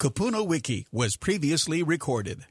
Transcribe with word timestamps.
Kupuna 0.00 0.46
Wiki 0.46 0.86
was 0.90 1.14
previously 1.16 1.82
recorded. 1.82 2.46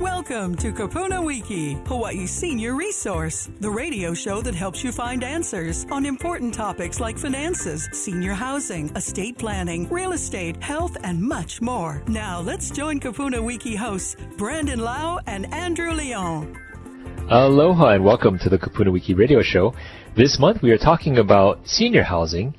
Welcome 0.00 0.54
to 0.54 0.72
Kupuna 0.72 1.22
Wiki, 1.22 1.74
Hawaii 1.84 2.24
Senior 2.24 2.76
Resource, 2.76 3.50
the 3.60 3.70
radio 3.70 4.14
show 4.14 4.40
that 4.40 4.54
helps 4.54 4.82
you 4.82 4.90
find 4.90 5.22
answers 5.22 5.84
on 5.90 6.06
important 6.06 6.54
topics 6.54 6.98
like 6.98 7.18
finances, 7.18 7.90
senior 7.92 8.32
housing, 8.32 8.88
estate 8.96 9.36
planning, 9.36 9.86
real 9.90 10.12
estate, 10.12 10.56
health, 10.62 10.96
and 11.04 11.20
much 11.20 11.60
more. 11.60 12.02
Now 12.08 12.40
let's 12.40 12.70
join 12.70 13.00
Kupuna 13.00 13.44
Wiki 13.44 13.76
hosts 13.76 14.16
Brandon 14.38 14.78
Lau 14.78 15.20
and 15.26 15.52
Andrew 15.52 15.92
Leon. 15.92 16.58
Aloha 17.28 17.88
and 17.88 18.02
welcome 18.02 18.38
to 18.38 18.48
the 18.48 18.56
Kupuna 18.56 18.90
Wiki 18.90 19.12
radio 19.12 19.42
show. 19.42 19.74
This 20.16 20.38
month 20.38 20.62
we 20.62 20.70
are 20.70 20.78
talking 20.78 21.18
about 21.18 21.68
senior 21.68 22.02
housing, 22.02 22.54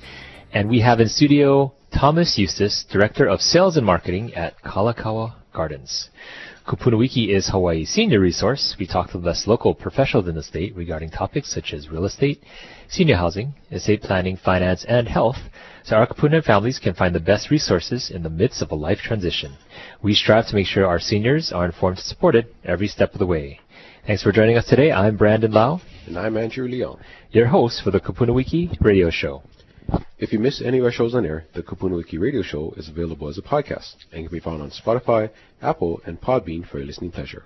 and 0.52 0.68
we 0.68 0.78
have 0.82 1.00
in 1.00 1.08
studio 1.08 1.72
Thomas 1.92 2.36
Eustace, 2.36 2.84
Director 2.90 3.26
of 3.26 3.40
Sales 3.40 3.76
and 3.76 3.86
Marketing 3.86 4.34
at 4.34 4.60
Kalakaua 4.62 5.34
Gardens. 5.54 6.10
Kupunawiki 6.66 7.28
is 7.28 7.48
Hawaii's 7.48 7.88
senior 7.90 8.20
resource. 8.20 8.76
We 8.78 8.86
talk 8.86 9.12
to 9.12 9.18
the 9.18 9.24
best 9.24 9.46
local 9.46 9.74
professionals 9.74 10.28
in 10.28 10.34
the 10.34 10.42
state 10.42 10.76
regarding 10.76 11.10
topics 11.10 11.54
such 11.54 11.72
as 11.72 11.88
real 11.88 12.04
estate, 12.04 12.42
senior 12.88 13.16
housing, 13.16 13.54
estate 13.70 14.02
planning, 14.02 14.36
finance, 14.36 14.84
and 14.86 15.08
health, 15.08 15.38
so 15.84 15.96
our 15.96 16.06
Kupuna 16.06 16.44
families 16.44 16.78
can 16.78 16.92
find 16.92 17.14
the 17.14 17.20
best 17.20 17.50
resources 17.50 18.10
in 18.10 18.22
the 18.24 18.30
midst 18.30 18.60
of 18.60 18.72
a 18.72 18.74
life 18.74 18.98
transition. 18.98 19.56
We 20.02 20.12
strive 20.14 20.48
to 20.48 20.54
make 20.56 20.66
sure 20.66 20.84
our 20.84 21.00
seniors 21.00 21.52
are 21.52 21.66
informed 21.66 21.98
and 21.98 22.04
supported 22.04 22.46
every 22.64 22.88
step 22.88 23.12
of 23.12 23.20
the 23.20 23.26
way. 23.26 23.60
Thanks 24.06 24.22
for 24.22 24.32
joining 24.32 24.58
us 24.58 24.66
today. 24.66 24.92
I'm 24.92 25.16
Brandon 25.16 25.52
Lau. 25.52 25.80
And 26.06 26.18
I'm 26.18 26.36
Andrew 26.36 26.68
Leon. 26.68 26.98
Your 27.30 27.46
host 27.46 27.82
for 27.82 27.90
the 27.90 28.00
Kupunawiki 28.00 28.76
radio 28.80 29.08
show. 29.08 29.42
If 30.18 30.32
you 30.32 30.38
miss 30.38 30.62
any 30.62 30.78
of 30.78 30.84
our 30.84 30.90
shows 30.90 31.14
on 31.14 31.26
air, 31.26 31.44
the 31.54 31.62
Kupunawiki 31.62 32.18
Radio 32.18 32.40
Show 32.42 32.72
is 32.76 32.88
available 32.88 33.28
as 33.28 33.38
a 33.38 33.42
podcast 33.42 33.96
and 34.12 34.24
can 34.24 34.32
be 34.32 34.40
found 34.40 34.62
on 34.62 34.70
Spotify, 34.70 35.28
Apple, 35.60 36.00
and 36.06 36.18
Podbean 36.20 36.66
for 36.66 36.78
your 36.78 36.86
listening 36.86 37.10
pleasure. 37.10 37.44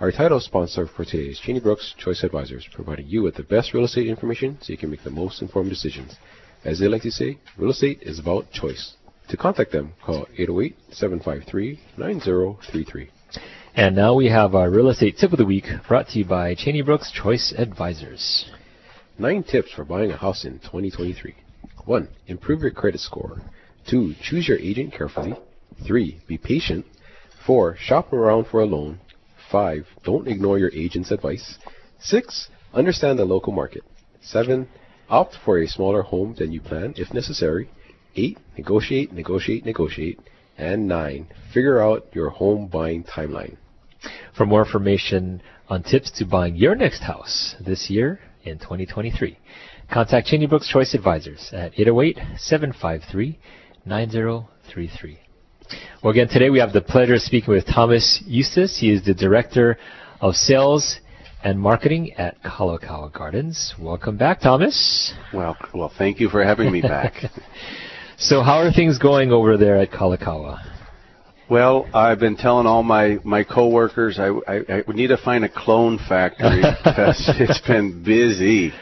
Our 0.00 0.10
title 0.10 0.40
sponsor 0.40 0.88
for 0.88 1.04
today 1.04 1.30
is 1.30 1.38
Cheney 1.38 1.60
Brooks 1.60 1.94
Choice 1.96 2.24
Advisors, 2.24 2.66
providing 2.72 3.06
you 3.06 3.22
with 3.22 3.36
the 3.36 3.44
best 3.44 3.72
real 3.72 3.84
estate 3.84 4.08
information 4.08 4.58
so 4.60 4.72
you 4.72 4.76
can 4.76 4.90
make 4.90 5.04
the 5.04 5.10
most 5.10 5.40
informed 5.40 5.70
decisions. 5.70 6.16
As 6.64 6.80
they 6.80 6.88
like 6.88 7.02
to 7.02 7.12
say, 7.12 7.38
real 7.56 7.70
estate 7.70 8.02
is 8.02 8.18
about 8.18 8.50
choice. 8.50 8.96
To 9.28 9.36
contact 9.36 9.70
them, 9.70 9.92
call 10.04 10.26
808-753-9033. 10.38 13.08
And 13.76 13.94
now 13.94 14.14
we 14.14 14.28
have 14.28 14.54
our 14.54 14.68
real 14.68 14.90
estate 14.90 15.16
tip 15.18 15.32
of 15.32 15.38
the 15.38 15.46
week 15.46 15.66
brought 15.88 16.08
to 16.08 16.18
you 16.18 16.24
by 16.24 16.56
Cheney 16.56 16.82
Brooks 16.82 17.12
Choice 17.12 17.54
Advisors. 17.56 18.50
Nine 19.18 19.44
tips 19.44 19.70
for 19.72 19.84
buying 19.84 20.10
a 20.10 20.16
house 20.16 20.44
in 20.44 20.58
2023. 20.58 21.36
1. 21.84 22.08
Improve 22.26 22.62
your 22.62 22.70
credit 22.70 23.00
score. 23.00 23.40
2. 23.88 24.14
Choose 24.22 24.48
your 24.48 24.58
agent 24.58 24.92
carefully. 24.92 25.34
3. 25.86 26.20
Be 26.26 26.38
patient. 26.38 26.86
4. 27.46 27.76
Shop 27.76 28.12
around 28.12 28.46
for 28.46 28.60
a 28.60 28.66
loan. 28.66 29.00
5. 29.50 29.86
Don't 30.04 30.28
ignore 30.28 30.58
your 30.58 30.72
agent's 30.72 31.10
advice. 31.10 31.58
6. 32.00 32.48
Understand 32.72 33.18
the 33.18 33.24
local 33.24 33.52
market. 33.52 33.82
7. 34.20 34.68
Opt 35.08 35.36
for 35.44 35.58
a 35.58 35.66
smaller 35.66 36.02
home 36.02 36.34
than 36.38 36.52
you 36.52 36.60
plan 36.60 36.94
if 36.96 37.12
necessary. 37.12 37.68
8. 38.16 38.38
Negotiate, 38.56 39.12
negotiate, 39.12 39.64
negotiate. 39.64 40.20
And 40.56 40.86
9. 40.86 41.26
Figure 41.52 41.82
out 41.82 42.06
your 42.14 42.30
home 42.30 42.68
buying 42.68 43.04
timeline. 43.04 43.56
For 44.36 44.46
more 44.46 44.64
information 44.64 45.42
on 45.68 45.82
tips 45.82 46.10
to 46.18 46.24
buying 46.24 46.56
your 46.56 46.74
next 46.74 47.02
house 47.02 47.54
this 47.60 47.90
year 47.90 48.20
in 48.44 48.58
2023, 48.58 49.38
contact 49.92 50.26
Cheney 50.26 50.46
Brooks 50.46 50.68
Choice 50.68 50.94
Advisors 50.94 51.50
at 51.52 51.74
808-753-9033. 51.74 53.36
Well, 56.02 56.10
again, 56.12 56.28
today 56.28 56.48
we 56.50 56.58
have 56.60 56.72
the 56.72 56.80
pleasure 56.80 57.14
of 57.14 57.20
speaking 57.20 57.52
with 57.52 57.66
Thomas 57.66 58.22
Eustace. 58.26 58.78
He 58.80 58.90
is 58.90 59.04
the 59.04 59.12
Director 59.14 59.76
of 60.20 60.34
Sales 60.34 60.98
and 61.44 61.60
Marketing 61.60 62.12
at 62.14 62.42
Kalakaua 62.42 63.12
Gardens. 63.12 63.74
Welcome 63.78 64.16
back, 64.16 64.40
Thomas. 64.40 65.12
Well, 65.32 65.56
well, 65.74 65.92
thank 65.98 66.20
you 66.20 66.30
for 66.30 66.42
having 66.42 66.72
me 66.72 66.80
back. 66.80 67.24
so, 68.16 68.42
how 68.42 68.58
are 68.58 68.72
things 68.72 68.98
going 68.98 69.30
over 69.30 69.58
there 69.58 69.76
at 69.76 69.90
Kalakaua? 69.90 70.58
Well, 71.50 71.86
I've 71.92 72.18
been 72.18 72.36
telling 72.36 72.66
all 72.66 72.82
my 72.82 73.18
my 73.24 73.44
coworkers 73.44 74.18
I 74.18 74.28
I, 74.48 74.62
I 74.70 74.82
need 74.92 75.08
to 75.08 75.18
find 75.18 75.44
a 75.44 75.50
clone 75.50 75.98
factory 76.08 76.62
because 76.84 77.30
it's 77.38 77.60
been 77.60 78.02
busy. 78.02 78.72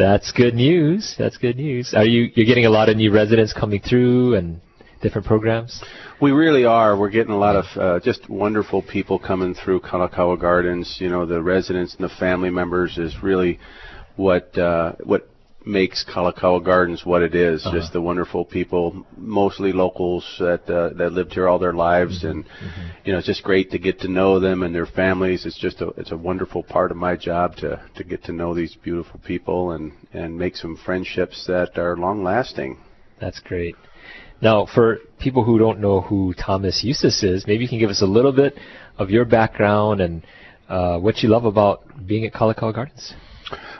That's 0.00 0.32
good 0.32 0.54
news. 0.54 1.14
That's 1.18 1.36
good 1.36 1.58
news. 1.58 1.92
Are 1.92 2.06
you 2.06 2.30
you're 2.34 2.46
getting 2.46 2.64
a 2.64 2.70
lot 2.70 2.88
of 2.88 2.96
new 2.96 3.12
residents 3.12 3.52
coming 3.52 3.82
through 3.82 4.34
and 4.34 4.58
different 5.02 5.26
programs? 5.26 5.84
We 6.22 6.30
really 6.30 6.64
are. 6.64 6.96
We're 6.96 7.10
getting 7.10 7.34
a 7.34 7.38
lot 7.38 7.54
of 7.54 7.64
uh, 7.76 8.00
just 8.02 8.26
wonderful 8.30 8.80
people 8.80 9.18
coming 9.18 9.52
through 9.52 9.80
Kalakaua 9.80 10.40
Gardens. 10.40 10.96
You 11.00 11.10
know, 11.10 11.26
the 11.26 11.42
residents 11.42 11.94
and 11.96 12.08
the 12.08 12.14
family 12.14 12.48
members 12.48 12.96
is 12.96 13.22
really 13.22 13.58
what 14.16 14.56
uh, 14.56 14.92
what 15.04 15.28
makes 15.66 16.04
Kalakaua 16.04 16.64
Gardens 16.64 17.04
what 17.04 17.22
it 17.22 17.34
is. 17.34 17.64
Uh-huh. 17.66 17.76
Just 17.78 17.92
the 17.92 18.00
wonderful 18.00 18.44
people, 18.44 19.06
mostly 19.16 19.72
locals 19.72 20.24
that 20.38 20.68
uh, 20.68 20.90
that 20.96 21.12
lived 21.12 21.32
here 21.32 21.48
all 21.48 21.58
their 21.58 21.72
lives, 21.74 22.24
Mm-hmm. 22.24 22.28
and 22.28 22.44
you 23.04 23.12
know, 23.12 23.18
it's 23.18 23.26
just 23.26 23.42
great 23.42 23.70
to 23.70 23.78
get 23.78 24.00
to 24.00 24.08
know 24.08 24.40
them 24.40 24.62
and 24.62 24.74
their 24.74 24.86
families. 24.86 25.46
It's 25.46 25.58
just 25.58 25.80
a 25.80 25.88
it's 25.96 26.12
a 26.12 26.16
wonderful 26.16 26.62
part 26.62 26.90
of 26.90 26.96
my 26.96 27.16
job 27.16 27.56
to 27.56 27.80
to 27.96 28.04
get 28.04 28.24
to 28.24 28.32
know 28.32 28.54
these 28.54 28.74
beautiful 28.82 29.20
people 29.24 29.72
and 29.72 29.92
and 30.12 30.38
make 30.38 30.56
some 30.56 30.76
friendships 30.76 31.46
that 31.46 31.78
are 31.78 31.96
long 31.96 32.22
lasting. 32.24 32.78
That's 33.20 33.40
great. 33.40 33.76
Now, 34.42 34.64
for 34.64 34.98
people 35.18 35.44
who 35.44 35.58
don't 35.58 35.80
know 35.80 36.00
who 36.00 36.32
Thomas 36.32 36.82
Eustace 36.82 37.22
is, 37.22 37.46
maybe 37.46 37.62
you 37.64 37.68
can 37.68 37.78
give 37.78 37.90
us 37.90 38.00
a 38.00 38.06
little 38.06 38.32
bit 38.32 38.54
of 38.96 39.10
your 39.10 39.26
background 39.26 40.00
and 40.00 40.22
uh, 40.68 40.98
what 40.98 41.18
you 41.18 41.28
love 41.28 41.44
about 41.44 41.82
being 42.06 42.24
at 42.24 42.32
Kalakaua 42.32 42.74
Gardens. 42.74 43.12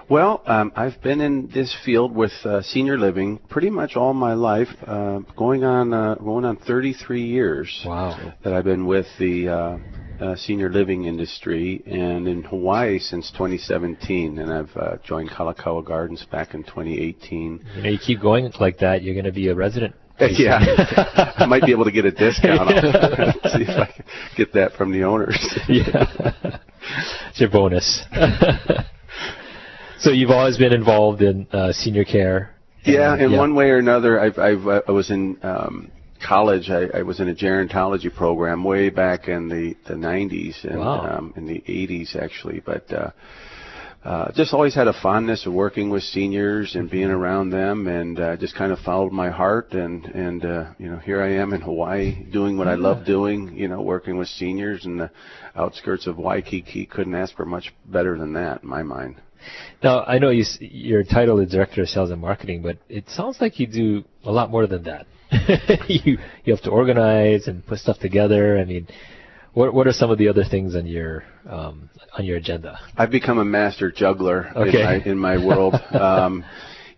Well, 0.09 0.43
um, 0.47 0.73
I've 0.75 1.01
been 1.03 1.21
in 1.21 1.49
this 1.55 1.75
field 1.85 2.15
with 2.15 2.33
uh, 2.45 2.63
senior 2.63 2.99
living 2.99 3.39
pretty 3.49 3.71
much 3.71 3.97
all 3.97 4.13
my 4.13 4.35
life, 4.35 4.69
uh, 4.87 5.21
going 5.37 5.63
on 5.65 5.93
uh, 5.93 6.15
going 6.17 6.45
on 6.45 6.57
33 6.57 7.23
years 7.23 7.83
Wow. 7.87 8.33
that 8.43 8.53
I've 8.53 8.65
been 8.65 8.87
with 8.87 9.07
the 9.19 9.49
uh, 9.49 9.79
uh, 10.21 10.37
senior 10.37 10.69
living 10.69 11.05
industry, 11.05 11.83
and 11.87 12.27
in 12.29 12.43
Hawaii 12.43 12.99
since 12.99 13.31
2017. 13.31 14.39
And 14.39 14.53
I've 14.53 14.77
uh, 14.77 14.97
joined 15.05 15.31
Kalakaua 15.31 15.85
Gardens 15.85 16.27
back 16.31 16.55
in 16.55 16.63
2018. 16.65 17.65
You 17.77 17.83
know, 17.83 17.89
you 17.89 17.99
keep 17.99 18.21
going 18.21 18.51
like 18.61 18.79
that, 18.79 19.03
you're 19.03 19.15
going 19.15 19.25
to 19.27 19.33
be 19.33 19.49
a 19.49 19.55
resident. 19.55 19.95
Yeah, 20.21 20.59
I 21.39 21.47
might 21.47 21.63
be 21.63 21.73
able 21.73 21.87
to 21.87 21.91
get 21.91 22.05
a 22.05 22.11
discount. 22.11 22.61
I'll 22.61 23.33
see 23.53 23.63
if 23.63 23.71
I 23.71 23.87
can 23.91 24.05
get 24.37 24.53
that 24.53 24.73
from 24.77 24.93
the 24.93 25.03
owners. 25.05 25.39
yeah. 25.67 26.05
it's 27.31 27.41
your 27.41 27.49
bonus. 27.49 28.05
So 30.01 30.11
you've 30.11 30.31
always 30.31 30.57
been 30.59 30.73
involved 30.73 31.23
in 31.23 31.47
uh, 31.53 31.73
senior 31.73 32.05
care. 32.05 32.55
Yeah, 32.85 33.17
in 33.17 33.37
one 33.37 33.55
way 33.55 33.71
or 33.71 33.79
another, 33.79 34.19
I've, 34.19 34.39
I've 34.39 34.67
uh, 34.67 34.83
I 34.89 34.93
was 34.93 35.11
in 35.11 35.39
um, 35.43 35.91
college. 36.27 36.71
I, 36.71 36.99
I 36.99 37.03
was 37.03 37.21
in 37.21 37.29
a 37.29 37.35
gerontology 37.35 38.15
program 38.15 38.65
way 38.65 38.89
back 38.89 39.29
in 39.29 39.49
the 39.49 39.77
the 39.87 39.95
90s 39.95 40.65
and 40.65 40.81
Wow. 40.81 41.19
um, 41.19 41.35
in 41.37 41.47
the 41.47 41.61
80s 41.69 42.17
actually, 42.17 42.61
but. 42.61 42.91
Uh, 42.93 43.11
uh, 44.03 44.33
just 44.33 44.55
always 44.55 44.75
had 44.75 44.89
a 44.89 44.95
fondness 45.03 45.45
of 45.45 45.53
working 45.53 45.91
with 45.91 46.03
seniors 46.03 46.75
and 46.75 46.91
being 46.91 47.11
around 47.11 47.51
them, 47.51 47.87
and 47.87 48.19
uh, 48.19 48.37
just 48.37 48.55
kind 48.55 48.73
of 48.73 48.79
followed 48.79 49.13
my 49.13 49.29
heart. 49.29 49.73
And 49.73 50.07
and 50.07 50.45
uh, 50.45 50.71
you 50.79 50.91
know, 50.91 50.97
here 50.99 51.23
I 51.23 51.33
am 51.33 51.53
in 51.53 51.61
Hawaii 51.61 52.25
doing 52.25 52.57
what 52.57 52.67
I 52.67 52.77
love 52.77 53.05
doing. 53.05 53.55
You 53.55 53.69
know, 53.69 53.83
working 53.83 54.17
with 54.17 54.29
seniors 54.29 54.87
in 54.87 54.97
the 54.97 55.11
outskirts 55.55 56.07
of 56.07 56.17
Waikiki. 56.17 56.87
Couldn't 56.87 57.15
ask 57.15 57.37
for 57.37 57.45
much 57.45 57.75
better 57.85 58.17
than 58.17 58.33
that, 58.33 58.63
in 58.63 58.69
my 58.71 58.83
mind. 58.83 59.21
Now, 59.83 60.05
I 60.05 60.19
know 60.19 60.31
you, 60.31 60.45
your 60.61 61.03
title 61.03 61.39
is 61.41 61.51
Director 61.51 61.83
of 61.83 61.89
Sales 61.89 62.11
and 62.11 62.21
Marketing, 62.21 62.63
but 62.63 62.79
it 62.89 63.05
sounds 63.09 63.39
like 63.41 63.59
you 63.59 63.67
do 63.67 64.05
a 64.25 64.33
lot 64.33 64.51
more 64.51 64.67
than 64.67 64.85
that. 64.85 65.07
you 65.89 66.19
you 66.45 66.55
have 66.55 66.63
to 66.65 66.71
organize 66.71 67.49
and 67.49 67.67
put 67.67 67.79
stuff 67.79 67.99
together. 67.99 68.59
I 68.59 68.65
mean, 68.65 68.89
what 69.55 69.75
what 69.75 69.87
are 69.87 69.93
some 69.93 70.11
of 70.11 70.19
the 70.19 70.29
other 70.29 70.45
things 70.45 70.75
on 70.75 70.87
your 70.87 71.25
um, 71.49 71.91
on 72.17 72.25
your 72.25 72.37
agenda? 72.37 72.79
I've 72.97 73.11
become 73.11 73.39
a 73.39 73.45
master 73.45 73.91
juggler 73.91 74.51
Okay. 74.57 74.79
in 74.79 74.85
my 74.85 74.95
in 75.05 75.19
my 75.19 75.45
world. 75.45 75.75
um, 75.93 76.45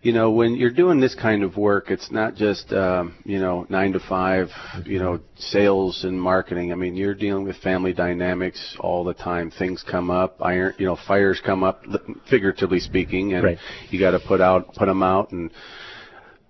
you 0.03 0.13
know, 0.13 0.33
when 0.33 0.57
you're 0.57 0.73
doing 0.73 0.99
this 0.99 1.15
kind 1.15 1.45
of 1.45 1.57
work, 1.57 1.89
it's 1.89 2.11
not 2.11 2.35
just 2.35 2.73
um, 2.73 3.15
you 3.25 3.39
know 3.39 3.67
nine 3.71 3.93
to 3.93 4.01
five, 4.01 4.49
you 4.85 4.99
know, 4.99 5.21
sales 5.37 6.03
and 6.05 6.21
marketing. 6.21 6.73
I 6.73 6.75
mean, 6.75 6.97
you're 6.97 7.15
dealing 7.15 7.45
with 7.45 7.57
family 7.59 7.93
dynamics 7.93 8.77
all 8.81 9.05
the 9.05 9.15
time. 9.15 9.51
Things 9.53 9.85
come 9.89 10.11
up, 10.11 10.39
iron, 10.41 10.75
you 10.79 10.87
know, 10.87 10.99
fires 11.07 11.41
come 11.45 11.63
up, 11.63 11.83
figuratively 12.29 12.81
speaking, 12.81 13.35
and 13.35 13.45
Right. 13.45 13.59
you 13.91 14.01
got 14.01 14.11
to 14.11 14.21
put 14.21 14.41
out 14.41 14.75
put 14.75 14.87
them 14.87 15.03
out 15.05 15.31
and 15.31 15.51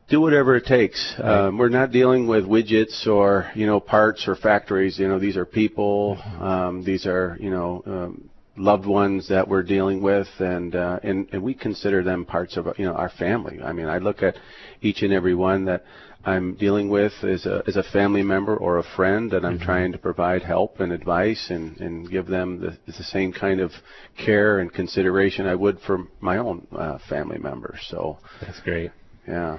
do 0.08 0.20
whatever 0.20 0.56
it 0.56 0.66
takes. 0.66 1.14
Um, 1.18 1.58
we're 1.58 1.68
not 1.68 1.90
dealing 1.90 2.26
with 2.26 2.44
widgets 2.44 3.06
or 3.06 3.50
you 3.54 3.66
know 3.66 3.80
parts 3.80 4.28
or 4.28 4.36
factories. 4.36 4.98
You 4.98 5.08
know, 5.08 5.18
these 5.18 5.36
are 5.36 5.46
people. 5.46 6.18
Um, 6.40 6.84
these 6.84 7.06
are 7.06 7.36
you 7.40 7.50
know 7.50 7.82
um, 7.86 8.30
loved 8.56 8.86
ones 8.86 9.28
that 9.28 9.48
we're 9.48 9.62
dealing 9.62 10.02
with, 10.02 10.28
and 10.38 10.74
uh, 10.74 11.00
and 11.02 11.28
and 11.32 11.42
we 11.42 11.54
consider 11.54 12.02
them 12.02 12.24
parts 12.24 12.56
of 12.56 12.66
you 12.78 12.84
know 12.84 12.94
our 12.94 13.10
family. 13.10 13.60
I 13.62 13.72
mean, 13.72 13.86
I 13.86 13.98
look 13.98 14.22
at 14.22 14.36
each 14.80 15.02
and 15.02 15.12
every 15.12 15.34
one 15.34 15.64
that 15.66 15.84
I'm 16.24 16.54
dealing 16.54 16.88
with 16.88 17.12
as 17.22 17.46
a 17.46 17.62
as 17.66 17.76
a 17.76 17.82
family 17.82 18.22
member 18.22 18.56
or 18.56 18.78
a 18.78 18.84
friend 18.96 19.30
that 19.30 19.44
I'm 19.44 19.56
mm-hmm. 19.56 19.64
trying 19.64 19.92
to 19.92 19.98
provide 19.98 20.42
help 20.42 20.80
and 20.80 20.92
advice 20.92 21.46
and 21.50 21.78
and 21.80 22.10
give 22.10 22.26
them 22.26 22.60
the 22.60 22.78
the 22.86 23.04
same 23.04 23.32
kind 23.32 23.60
of 23.60 23.72
care 24.16 24.60
and 24.60 24.72
consideration 24.72 25.46
I 25.46 25.54
would 25.54 25.80
for 25.80 26.06
my 26.20 26.38
own 26.38 26.66
uh, 26.76 26.98
family 27.08 27.38
members. 27.38 27.80
So 27.88 28.18
that's 28.40 28.60
great. 28.60 28.92
Yeah. 29.26 29.58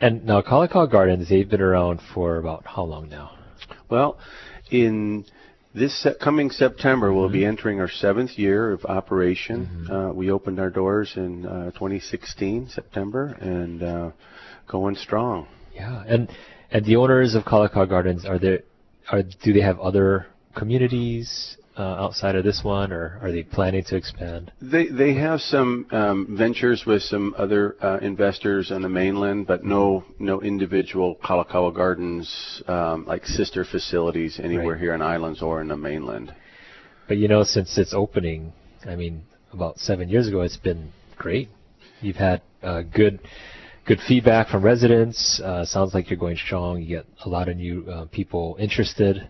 And 0.00 0.24
now 0.24 0.40
Kalakaua 0.40 0.90
Gardens, 0.90 1.28
they've 1.28 1.48
been 1.48 1.60
around 1.60 2.00
for 2.14 2.38
about 2.38 2.66
how 2.66 2.84
long 2.84 3.08
now? 3.08 3.32
Well, 3.88 4.18
in 4.70 5.24
this 5.74 6.06
coming 6.22 6.50
September, 6.50 7.12
we'll 7.12 7.26
mm-hmm. 7.26 7.32
be 7.32 7.44
entering 7.44 7.80
our 7.80 7.88
seventh 7.88 8.38
year 8.38 8.72
of 8.72 8.84
operation. 8.84 9.66
Mm-hmm. 9.66 9.92
Uh, 9.92 10.12
we 10.12 10.30
opened 10.30 10.58
our 10.58 10.70
doors 10.70 11.12
in 11.16 11.46
uh, 11.46 11.70
2016 11.72 12.68
September, 12.70 13.36
and 13.40 13.82
uh, 13.82 14.10
going 14.68 14.96
strong. 14.96 15.46
Yeah, 15.74 16.02
and 16.06 16.30
and 16.70 16.84
the 16.84 16.96
owners 16.96 17.34
of 17.34 17.44
Kalakaua 17.44 17.88
Gardens 17.88 18.24
are 18.24 18.38
there? 18.38 18.60
Are 19.10 19.22
do 19.22 19.52
they 19.52 19.60
have 19.60 19.78
other 19.80 20.26
communities 20.56 21.56
outside 21.76 22.34
of 22.34 22.44
this 22.44 22.62
one, 22.62 22.92
or 22.92 23.18
are 23.22 23.32
they 23.32 23.42
planning 23.42 23.84
to 23.84 23.96
expand? 23.96 24.52
They 24.60 24.86
they 24.88 25.14
have 25.14 25.40
some 25.40 25.86
um, 25.90 26.36
ventures 26.36 26.84
with 26.86 27.02
some 27.02 27.34
other 27.38 27.76
uh, 27.80 27.98
investors 28.02 28.70
on 28.70 28.82
the 28.82 28.88
mainland, 28.88 29.46
but 29.46 29.64
no 29.64 30.04
no 30.18 30.40
individual 30.42 31.16
Kalakaua 31.24 31.74
Gardens 31.74 32.62
um, 32.66 33.06
like 33.06 33.24
sister 33.24 33.64
facilities 33.64 34.38
anywhere 34.42 34.72
right. 34.72 34.80
here 34.80 34.94
in 34.94 35.02
islands 35.02 35.42
or 35.42 35.60
in 35.60 35.68
the 35.68 35.76
mainland. 35.76 36.34
But 37.08 37.18
you 37.18 37.28
know, 37.28 37.42
since 37.42 37.76
its 37.78 37.92
opening, 37.92 38.52
I 38.86 38.94
mean, 38.94 39.22
about 39.52 39.78
seven 39.78 40.08
years 40.08 40.28
ago, 40.28 40.42
it's 40.42 40.56
been 40.56 40.92
great. 41.16 41.48
You've 42.00 42.16
had 42.16 42.42
uh, 42.62 42.82
good 42.82 43.20
good 43.86 43.98
feedback 44.06 44.48
from 44.48 44.62
residents. 44.62 45.40
Uh, 45.40 45.64
sounds 45.64 45.94
like 45.94 46.08
you're 46.10 46.18
going 46.18 46.36
strong. 46.36 46.80
You 46.80 46.98
get 46.98 47.06
a 47.24 47.28
lot 47.28 47.48
of 47.48 47.56
new 47.56 47.84
uh, 47.90 48.06
people 48.06 48.56
interested. 48.60 49.28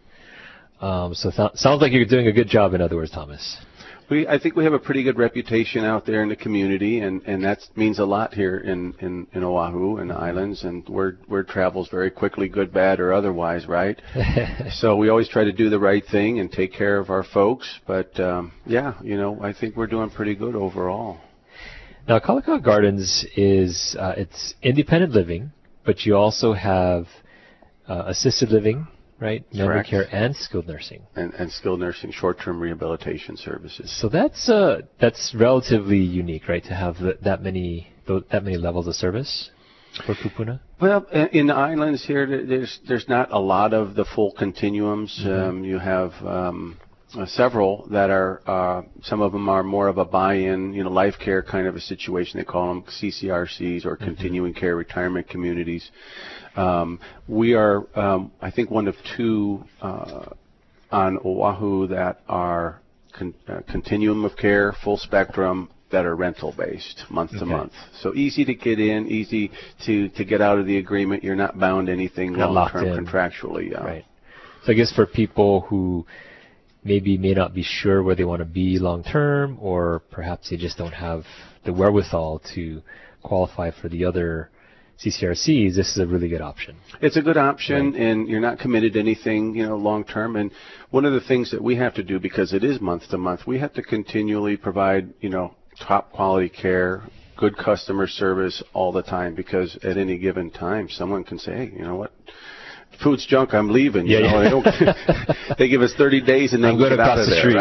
Um, 0.81 1.15
so 1.15 1.31
th- 1.31 1.53
sounds 1.55 1.83
like 1.83 1.93
you're 1.93 2.07
doing 2.07 2.27
a 2.27 2.33
good 2.33 2.49
job. 2.49 2.75
In 2.75 2.81
other 2.81 2.97
words, 2.97 3.11
Thomas. 3.11 3.59
We, 4.11 4.27
I 4.27 4.41
think 4.41 4.57
we 4.57 4.65
have 4.65 4.73
a 4.73 4.79
pretty 4.79 5.05
good 5.05 5.19
reputation 5.19 5.85
out 5.85 6.05
there 6.05 6.25
in 6.25 6.29
the 6.29 6.35
community, 6.35 6.99
and, 6.99 7.23
and 7.27 7.45
that 7.45 7.61
means 7.77 8.01
a 8.01 8.05
lot 8.05 8.35
here 8.35 8.59
in, 8.59 8.93
in, 8.99 9.29
in 9.35 9.45
Oahu 9.45 9.99
and 9.99 10.11
the 10.11 10.17
islands. 10.17 10.65
And 10.65 10.89
word 10.89 11.21
word 11.29 11.47
travels 11.47 11.89
very 11.91 12.11
quickly, 12.11 12.49
good, 12.49 12.73
bad, 12.73 12.99
or 12.99 13.13
otherwise, 13.13 13.67
right? 13.67 14.01
so 14.73 14.97
we 14.97 15.11
always 15.11 15.29
try 15.29 15.45
to 15.45 15.53
do 15.53 15.71
the 15.71 15.79
right 15.79 16.05
thing 16.05 16.41
and 16.41 16.51
take 16.51 16.73
care 16.73 16.99
of 16.99 17.09
our 17.09 17.23
folks. 17.23 17.79
But 17.87 18.19
um, 18.19 18.53
yeah, 18.67 18.95
you 19.01 19.17
know, 19.17 19.41
I 19.41 19.53
think 19.53 19.77
we're 19.77 19.87
doing 19.87 20.11
pretty 20.11 20.35
good 20.35 20.57
overall. 20.57 21.21
Now, 22.09 22.19
Kalakaua 22.19 22.65
Gardens 22.65 23.25
is 23.37 23.95
uh, 23.97 24.15
it's 24.17 24.55
independent 24.61 25.13
living, 25.13 25.53
but 25.85 26.05
you 26.05 26.17
also 26.17 26.53
have 26.53 27.07
uh, 27.89 28.05
assisted 28.07 28.51
living, 28.51 28.89
right? 29.21 29.45
Memory 29.53 29.85
care 29.85 30.07
and 30.11 30.35
skilled 30.35 30.67
nursing. 30.67 31.03
And, 31.15 31.33
and 31.35 31.51
skilled 31.53 31.81
nursing, 31.81 32.13
short-term 32.13 32.61
rehabilitation 32.61 33.37
services. 33.37 33.95
So 34.01 34.09
that's 34.09 34.49
uh, 34.49 34.83
that's 35.01 35.35
relatively 35.35 35.99
unique, 35.99 36.49
right? 36.49 36.65
To 36.65 36.75
have 36.75 36.97
that 37.23 37.43
many 37.43 37.89
that 38.07 38.43
many 38.43 38.57
levels 38.57 38.87
of 38.89 38.95
service 38.95 39.51
for 40.07 40.15
Kupuna. 40.15 40.61
Well, 40.81 41.07
in 41.33 41.47
the 41.49 41.55
islands 41.55 42.05
here, 42.05 42.45
there's 42.47 42.81
there's 42.89 43.09
not 43.09 43.31
a 43.33 43.39
lot 43.39 43.75
of 43.75 43.95
the 43.95 44.05
full 44.05 44.33
continuums. 44.33 45.21
Mm-hmm. 45.23 45.49
Um, 45.49 45.65
you 45.65 45.79
have 45.79 46.13
um, 46.25 46.79
uh, 47.17 47.27
several 47.27 47.87
that 47.91 48.11
are 48.11 48.41
uh, 48.47 48.83
some 49.03 49.21
of 49.21 49.33
them 49.33 49.49
are 49.49 49.63
more 49.63 49.89
of 49.89 49.99
a 49.99 50.05
buy-in, 50.05 50.73
you 50.73 50.85
know, 50.85 50.91
life 50.91 51.15
care 51.23 51.43
kind 51.43 51.67
of 51.67 51.77
a 51.77 51.81
situation. 51.81 52.39
They 52.39 52.45
call 52.45 52.69
them 52.69 52.85
CCRCs 52.85 53.85
or 53.85 53.97
mm-hmm. 53.97 54.05
continuing 54.05 54.55
care 54.55 54.77
retirement 54.77 55.29
communities. 55.29 55.91
Um, 56.57 57.01
we 57.29 57.55
are, 57.55 57.87
um, 57.99 58.33
I 58.41 58.51
think, 58.51 58.71
one 58.71 58.89
of 58.89 58.97
two 59.17 59.65
uh, 59.81 60.27
on 60.91 61.19
Oahu 61.25 61.89
that 61.89 62.21
are 62.29 62.81
con- 63.13 63.35
uh, 63.49 63.61
continuum 63.71 64.25
of 64.25 64.37
care, 64.37 64.75
full 64.85 64.97
spectrum, 64.97 65.71
that 65.91 66.07
are 66.07 66.15
rental 66.15 66.55
based 66.57 67.05
month 67.11 67.31
okay. 67.31 67.41
to 67.41 67.47
month. 67.47 67.73
So 68.01 68.15
easy 68.15 68.45
to 68.45 68.55
get 68.55 68.79
in, 68.79 69.09
easy 69.09 69.51
to 69.87 70.09
to 70.11 70.25
get 70.25 70.41
out 70.41 70.59
of 70.59 70.67
the 70.67 70.79
agreement. 70.79 71.25
You're 71.25 71.37
not 71.37 71.59
bound 71.59 71.89
to 71.89 71.93
anything 71.93 72.35
long 72.35 72.71
term 72.71 72.85
contractually. 72.85 73.73
Yeah. 73.73 73.83
Right. 73.83 74.05
So 74.65 74.73
I 74.73 74.75
guess 74.75 74.93
for 74.93 75.07
people 75.07 75.63
who 75.63 76.07
maybe 76.85 77.19
may 77.19 77.35
not 77.35 77.55
be 77.55 77.63
sure 77.63 78.03
where 78.03 78.15
they 78.15 78.25
want 78.25 78.41
to 78.41 78.47
be 78.47 78.79
long 78.79 79.03
term, 79.03 79.59
or 79.61 80.03
perhaps 80.11 80.51
they 80.51 80.57
just 80.57 80.79
don't 80.79 80.95
have 80.95 81.25
the 81.65 81.73
wherewithal 81.73 82.41
to 82.55 82.83
qualify 83.23 83.71
for 83.71 83.89
the 83.89 84.05
other 84.05 84.51
CCRCs, 85.05 85.75
this 85.77 85.93
is 85.93 85.99
a 85.99 86.07
really 86.07 86.29
good 86.29 86.43
option. 86.43 86.77
It's 87.01 87.17
a 87.17 87.23
good 87.23 87.39
option, 87.39 87.93
right. 87.93 88.03
and 88.03 88.29
you're 88.29 88.41
not 88.41 88.59
committed 88.59 88.93
to 88.95 89.01
anything, 89.01 89.55
you 89.55 89.67
know, 89.67 89.77
long 89.77 90.05
term. 90.05 90.37
And 90.37 90.51
one 90.91 91.07
of 91.07 91.15
the 91.15 91.21
things 91.21 91.51
that 91.53 91.63
we 91.63 91.77
have 91.77 91.95
to 91.95 92.03
do, 92.03 92.19
because 92.19 92.53
it 92.53 92.63
is 92.63 92.81
month 92.81 93.09
to 93.11 93.17
month, 93.17 93.47
we 93.47 93.59
have 93.61 93.73
to 93.75 93.83
continually 93.83 94.59
provide, 94.59 95.15
you 95.21 95.31
know, 95.31 95.55
top 95.79 96.13
quality 96.13 96.51
care, 96.51 97.03
good 97.39 97.57
customer 97.57 98.07
service 98.07 98.63
all 98.75 98.93
the 98.93 99.03
time, 99.03 99.35
because 99.35 99.79
at 99.83 99.97
any 99.97 100.19
given 100.19 100.51
time, 100.51 100.91
someone 100.91 101.25
can 101.25 101.39
say, 101.39 101.53
hey, 101.53 101.73
you 101.75 101.83
know 101.83 101.97
what, 101.97 102.13
food's 103.03 103.27
junk. 103.27 103.55
I'm 103.55 103.71
leaving. 103.71 104.07
You 104.07 104.19
yeah, 104.19 104.49
know, 104.49 104.63
yeah. 104.65 104.95
They, 105.19 105.55
they, 105.59 105.69
give 105.69 105.83
us 105.83 105.95
30 105.95 106.21
days 106.23 106.53
and 106.53 106.63
then 106.63 106.79
get 106.79 106.99
out 106.99 107.19
of 107.19 107.27
the 107.27 107.35
there, 107.35 107.55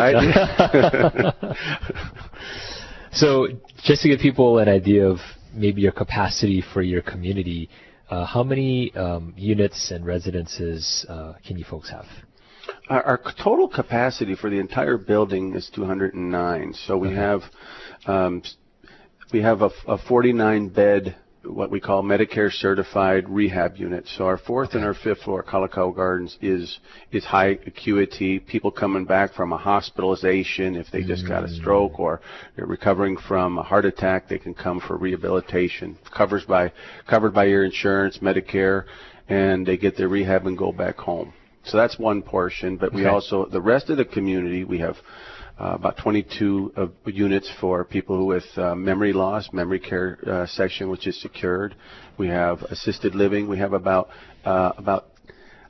right? 1.43 1.55
so, 3.11 3.47
just 3.83 4.01
to 4.03 4.09
give 4.09 4.19
people 4.19 4.59
an 4.59 4.69
idea 4.69 5.07
of 5.07 5.19
maybe 5.53 5.81
your 5.81 5.91
capacity 5.91 6.63
for 6.73 6.81
your 6.81 7.01
community, 7.01 7.69
uh, 8.09 8.25
how 8.25 8.43
many 8.43 8.93
um, 8.95 9.33
units 9.37 9.91
and 9.91 10.05
residences 10.05 11.05
uh, 11.09 11.33
can 11.45 11.57
you 11.57 11.63
folks 11.63 11.89
have? 11.89 12.05
Our, 12.89 13.03
our, 13.03 13.33
total 13.41 13.67
capacity 13.67 14.35
for 14.35 14.49
the 14.49 14.59
entire 14.59 14.97
building 14.97 15.55
is 15.55 15.69
209. 15.73 16.73
So 16.73 16.97
we 16.97 17.09
okay. 17.09 17.17
have 17.17 17.41
um, 18.05 18.43
we 19.31 19.41
have 19.41 19.61
a, 19.61 19.69
a 19.87 19.97
49 19.97 20.69
bed 20.69 21.15
what 21.49 21.71
we 21.71 21.79
call 21.79 22.03
Medicare 22.03 22.51
certified 22.51 23.27
rehab 23.27 23.77
units. 23.77 24.15
So 24.17 24.25
our 24.25 24.37
fourth 24.37 24.75
and 24.75 24.85
our 24.85 24.93
fifth 24.93 25.23
floor, 25.23 25.43
Kalakaua 25.43 25.95
Gardens, 25.95 26.37
is 26.41 26.79
is 27.11 27.25
high 27.25 27.59
acuity. 27.65 28.39
People 28.39 28.71
coming 28.71 29.05
back 29.05 29.33
from 29.33 29.51
a 29.51 29.57
hospitalization, 29.57 30.75
if 30.75 30.87
they 30.91 31.03
just 31.03 31.27
got 31.27 31.43
a 31.43 31.47
mm. 31.47 31.57
stroke 31.59 31.99
or 31.99 32.21
they're 32.55 32.65
recovering 32.65 33.17
from 33.17 33.57
a 33.57 33.63
heart 33.63 33.85
attack, 33.85 34.29
they 34.29 34.39
can 34.39 34.53
come 34.53 34.79
for 34.79 34.97
rehabilitation. 34.97 35.97
Covers 36.15 36.45
by 36.45 36.71
covered 37.07 37.33
by 37.33 37.45
your 37.45 37.63
insurance, 37.63 38.19
Medicare, 38.19 38.85
and 39.27 39.65
they 39.65 39.77
get 39.77 39.97
their 39.97 40.09
rehab 40.09 40.45
and 40.45 40.57
go 40.57 40.71
back 40.71 40.97
home. 40.97 41.33
So 41.63 41.77
that's 41.77 41.99
one 41.99 42.21
portion. 42.21 42.77
But 42.77 42.93
we 42.93 43.05
also 43.05 43.45
the 43.45 43.61
rest 43.61 43.89
of 43.89 43.97
the 43.97 44.05
community 44.05 44.63
we 44.63 44.79
have 44.79 44.97
uh, 45.59 45.73
about 45.73 45.97
22 45.97 46.73
uh, 46.77 46.87
units 47.05 47.51
for 47.59 47.83
people 47.83 48.25
with 48.25 48.45
uh, 48.57 48.73
memory 48.75 49.11
loss, 49.13 49.49
memory 49.51 49.79
care 49.79 50.17
uh, 50.25 50.45
section, 50.45 50.89
which 50.89 51.05
is 51.05 51.21
secured. 51.21 51.75
We 52.17 52.27
have 52.29 52.61
assisted 52.63 53.13
living. 53.13 53.49
We 53.49 53.57
have 53.57 53.73
about 53.73 54.09
uh, 54.45 54.71
about 54.77 55.07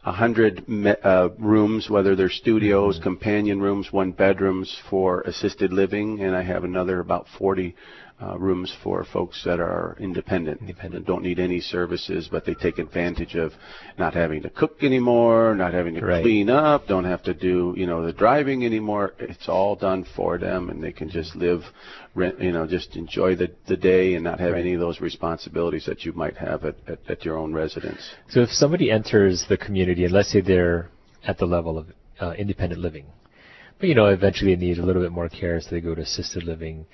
100 0.04 0.68
me- 0.70 0.96
uh, 1.04 1.30
rooms, 1.38 1.90
whether 1.90 2.16
they're 2.16 2.30
studios, 2.30 2.96
mm-hmm. 2.96 3.04
companion 3.04 3.62
rooms, 3.62 3.92
one 3.92 4.12
bedrooms 4.12 4.78
for 4.90 5.22
assisted 5.22 5.74
living, 5.74 6.22
and 6.22 6.36
I 6.36 6.44
have 6.44 6.64
another 6.64 7.00
about 7.00 7.28
40 7.38 7.76
uh, 8.22 8.38
rooms 8.38 8.76
for 8.84 9.06
folks 9.06 9.44
that 9.46 9.62
are 9.62 9.96
independent, 10.00 10.60
independent, 10.60 11.06
don't 11.06 11.24
need 11.24 11.40
any 11.40 11.62
services, 11.62 12.28
but 12.30 12.46
they 12.46 12.54
take 12.54 12.78
advantage 12.78 13.36
of 13.36 13.54
not 13.98 14.14
having 14.14 14.42
to 14.42 14.50
cook 14.50 14.78
anymore, 14.82 15.56
not 15.56 15.74
having 15.74 15.96
to 15.96 16.06
right. 16.06 16.22
clean 16.22 16.50
up, 16.50 16.86
don't 16.88 17.06
have 17.06 17.24
to 17.24 17.34
do, 17.34 17.74
you 17.78 17.86
know, 17.86 18.06
the 18.06 18.12
driving 18.12 18.66
anymore. 18.66 19.14
It's 19.20 19.48
all 19.48 19.76
done 19.76 20.06
for 20.18 20.38
them, 20.38 20.70
and 20.70 20.84
they 20.84 20.92
can 20.92 21.10
just 21.10 21.34
live, 21.34 21.62
rent, 22.14 22.42
you 22.42 22.52
know, 22.52 22.68
just 22.68 22.98
enjoy 22.98 23.36
the 23.38 23.52
the 23.68 23.78
day 23.78 24.16
and 24.16 24.24
not 24.24 24.40
have 24.40 24.52
right. 24.52 24.62
any 24.62 24.74
of 24.74 24.82
those 24.82 25.00
responsibilities 25.00 25.86
that 25.86 26.04
you 26.04 26.12
might 26.12 26.36
have 26.36 26.66
at, 26.66 26.76
at, 26.88 27.00
at 27.08 27.26
your 27.26 27.38
own 27.38 27.54
residence. 27.54 28.02
So 28.28 28.42
if 28.42 28.50
somebody 28.50 28.92
enters 28.92 29.46
the 29.48 29.58
community, 29.58 30.04
and 30.04 30.12
let's 30.12 30.32
say 30.32 30.42
they're 30.42 30.90
at 31.24 31.38
the 31.38 31.46
level 31.46 31.78
of 31.78 31.88
uh, 32.20 32.32
independent 32.32 32.82
living, 32.82 33.06
but 33.80 33.88
you 33.88 33.96
know, 33.96 34.08
eventually 34.08 34.56
they 34.56 34.66
need 34.66 34.78
a 34.78 34.86
little 34.86 35.02
bit 35.02 35.14
more 35.14 35.30
care, 35.30 35.62
so 35.62 35.70
they 35.72 35.80
go 35.80 35.96
to 35.96 36.02
assisted 36.02 36.44
living 36.44 36.86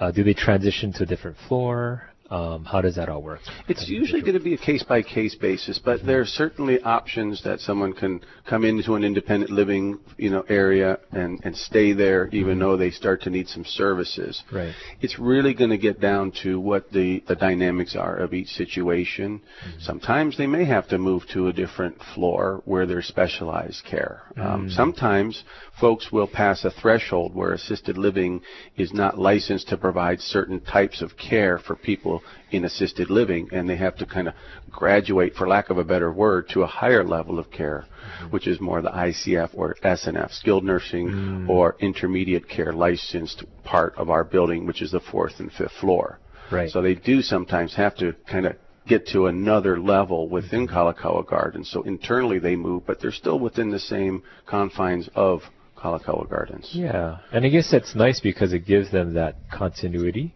uh, 0.00 0.10
do 0.10 0.24
they 0.24 0.34
transition 0.34 0.92
to 0.94 1.02
a 1.02 1.06
different 1.06 1.36
floor? 1.46 2.09
Um, 2.30 2.64
how 2.64 2.80
does 2.80 2.94
that 2.94 3.08
all 3.08 3.22
work? 3.22 3.40
It's 3.68 3.88
usually 3.88 4.20
going 4.20 4.34
to 4.34 4.40
be 4.40 4.54
a 4.54 4.58
case 4.58 4.84
by 4.84 5.02
case 5.02 5.34
basis, 5.34 5.80
but 5.84 6.06
there 6.06 6.20
are 6.20 6.24
certainly 6.26 6.80
options 6.80 7.42
that 7.42 7.58
someone 7.60 7.92
can 7.92 8.20
come 8.48 8.64
into 8.64 8.94
an 8.94 9.02
independent 9.02 9.50
living, 9.50 9.98
you 10.16 10.30
know, 10.30 10.42
area 10.48 10.98
and, 11.10 11.40
and 11.44 11.56
stay 11.56 11.92
there 11.92 12.28
even 12.28 12.50
Mm-hmm. 12.50 12.60
though 12.60 12.76
they 12.76 12.90
start 12.90 13.22
to 13.22 13.30
need 13.30 13.48
some 13.48 13.64
services. 13.64 14.42
Right. 14.52 14.74
It's 15.00 15.18
really 15.18 15.54
going 15.54 15.70
to 15.70 15.78
get 15.78 16.00
down 16.00 16.32
to 16.42 16.60
what 16.60 16.90
the, 16.92 17.22
the 17.26 17.34
dynamics 17.34 17.96
are 17.96 18.16
of 18.16 18.32
each 18.32 18.48
situation. 18.48 19.40
Mm-hmm. 19.40 19.80
Sometimes 19.80 20.36
they 20.38 20.46
may 20.46 20.64
have 20.64 20.86
to 20.88 20.98
move 20.98 21.22
to 21.32 21.48
a 21.48 21.52
different 21.52 21.96
floor 22.14 22.62
where 22.64 22.86
there's 22.86 23.06
specialized 23.06 23.84
care. 23.84 24.22
Um, 24.36 24.60
Mm. 24.60 24.70
sometimes 24.76 25.44
folks 25.80 26.12
will 26.12 26.26
pass 26.26 26.64
a 26.64 26.70
threshold 26.70 27.34
where 27.34 27.52
assisted 27.54 27.96
living 27.96 28.40
is 28.76 28.92
not 28.92 29.18
licensed 29.18 29.68
to 29.68 29.76
provide 29.76 30.20
certain 30.20 30.60
types 30.60 31.00
of 31.02 31.16
care 31.16 31.58
for 31.58 31.74
people 31.74 32.19
in 32.50 32.64
assisted 32.64 33.10
living, 33.10 33.48
and 33.52 33.68
they 33.68 33.76
have 33.76 33.96
to 33.96 34.06
kind 34.06 34.28
of 34.28 34.34
graduate, 34.70 35.34
for 35.34 35.48
lack 35.48 35.70
of 35.70 35.78
a 35.78 35.84
better 35.84 36.12
word, 36.12 36.48
to 36.50 36.62
a 36.62 36.66
higher 36.66 37.04
level 37.04 37.38
of 37.38 37.50
care, 37.50 37.86
which 38.30 38.46
is 38.46 38.60
more 38.60 38.82
the 38.82 38.90
ICF 38.90 39.50
or 39.54 39.76
SNF, 39.82 40.32
skilled 40.32 40.64
nursing 40.64 41.08
mm. 41.08 41.48
or 41.48 41.76
intermediate 41.80 42.48
care 42.48 42.72
licensed 42.72 43.44
part 43.64 43.94
of 43.96 44.10
our 44.10 44.24
building, 44.24 44.66
which 44.66 44.82
is 44.82 44.92
the 44.92 45.00
fourth 45.00 45.40
and 45.40 45.52
fifth 45.52 45.72
floor. 45.80 46.18
Right. 46.50 46.70
So 46.70 46.82
they 46.82 46.94
do 46.94 47.22
sometimes 47.22 47.74
have 47.76 47.96
to 47.96 48.14
kind 48.28 48.46
of 48.46 48.56
get 48.86 49.06
to 49.08 49.26
another 49.26 49.78
level 49.78 50.28
within 50.28 50.66
mm-hmm. 50.66 50.76
Kalakaua 50.76 51.26
Gardens. 51.26 51.70
So 51.70 51.82
internally 51.82 52.38
they 52.38 52.56
move, 52.56 52.86
but 52.86 53.00
they're 53.00 53.12
still 53.12 53.38
within 53.38 53.70
the 53.70 53.78
same 53.78 54.22
confines 54.46 55.08
of 55.14 55.42
Kalakaua 55.78 56.28
Gardens. 56.28 56.70
Yeah, 56.72 57.18
and 57.32 57.44
I 57.44 57.48
guess 57.48 57.70
that's 57.70 57.94
nice 57.94 58.20
because 58.20 58.52
it 58.52 58.66
gives 58.66 58.90
them 58.90 59.14
that 59.14 59.36
continuity, 59.50 60.34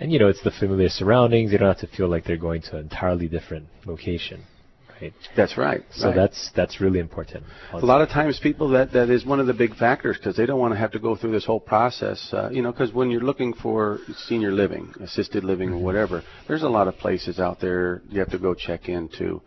and 0.00 0.12
you 0.12 0.18
know 0.18 0.28
it's 0.28 0.42
the 0.42 0.50
familiar 0.50 0.88
surroundings. 0.88 1.50
They 1.50 1.58
don't 1.58 1.68
have 1.68 1.88
to 1.88 1.96
feel 1.96 2.08
like 2.08 2.24
they're 2.24 2.36
going 2.36 2.62
to 2.62 2.76
an 2.76 2.82
entirely 2.82 3.28
different 3.28 3.68
location, 3.86 4.44
right? 5.00 5.12
That's 5.36 5.56
right. 5.56 5.82
So 5.92 6.08
right. 6.08 6.16
that's 6.16 6.50
that's 6.54 6.80
really 6.80 6.98
important. 6.98 7.44
a 7.72 7.78
lot 7.78 8.00
of 8.00 8.08
times 8.08 8.40
people 8.42 8.70
that 8.70 8.92
that 8.92 9.10
is 9.10 9.24
one 9.24 9.40
of 9.40 9.46
the 9.46 9.54
big 9.54 9.76
factors 9.76 10.16
because 10.16 10.36
they 10.36 10.46
don't 10.46 10.58
want 10.58 10.74
to 10.74 10.78
have 10.78 10.92
to 10.92 10.98
go 10.98 11.16
through 11.16 11.32
this 11.32 11.44
whole 11.44 11.60
process 11.60 12.30
uh, 12.32 12.50
you 12.50 12.62
know 12.62 12.72
because 12.72 12.92
when 12.92 13.10
you're 13.10 13.20
looking 13.20 13.52
for 13.54 13.98
senior 14.26 14.52
living 14.52 14.92
assisted 15.00 15.44
living 15.44 15.70
or 15.72 15.78
whatever 15.78 16.22
there's 16.48 16.62
a 16.62 16.68
lot 16.68 16.88
of 16.88 16.96
places 16.96 17.38
out 17.38 17.60
there 17.60 18.02
you 18.08 18.18
have 18.18 18.30
to 18.30 18.38
go 18.38 18.54
check 18.54 18.88
into 18.88 19.40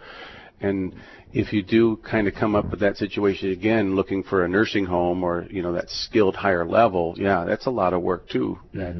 and 0.59 0.93
if 1.33 1.53
you 1.53 1.61
do 1.61 1.97
kind 1.97 2.27
of 2.27 2.33
come 2.33 2.55
up 2.55 2.71
with 2.71 2.79
that 2.79 2.97
situation 2.97 3.51
again 3.51 3.95
looking 3.95 4.23
for 4.23 4.45
a 4.45 4.47
nursing 4.47 4.85
home 4.85 5.23
or 5.23 5.45
you 5.49 5.61
know 5.61 5.73
that 5.73 5.89
skilled 5.89 6.35
higher 6.35 6.65
level 6.65 7.13
yeah 7.17 7.43
that's 7.45 7.67
a 7.67 7.69
lot 7.69 7.93
of 7.93 8.01
work 8.01 8.27
too 8.29 8.57
that, 8.73 8.95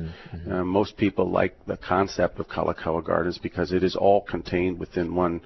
uh, 0.52 0.64
most 0.64 0.98
people 0.98 1.30
like 1.30 1.58
the 1.66 1.78
concept 1.78 2.40
of 2.40 2.48
Kalakaua 2.48 3.04
Gardens 3.04 3.38
because 3.38 3.72
it 3.72 3.84
is 3.84 3.96
all 3.96 4.22
contained 4.22 4.80
within 4.80 5.16
one 5.16 5.42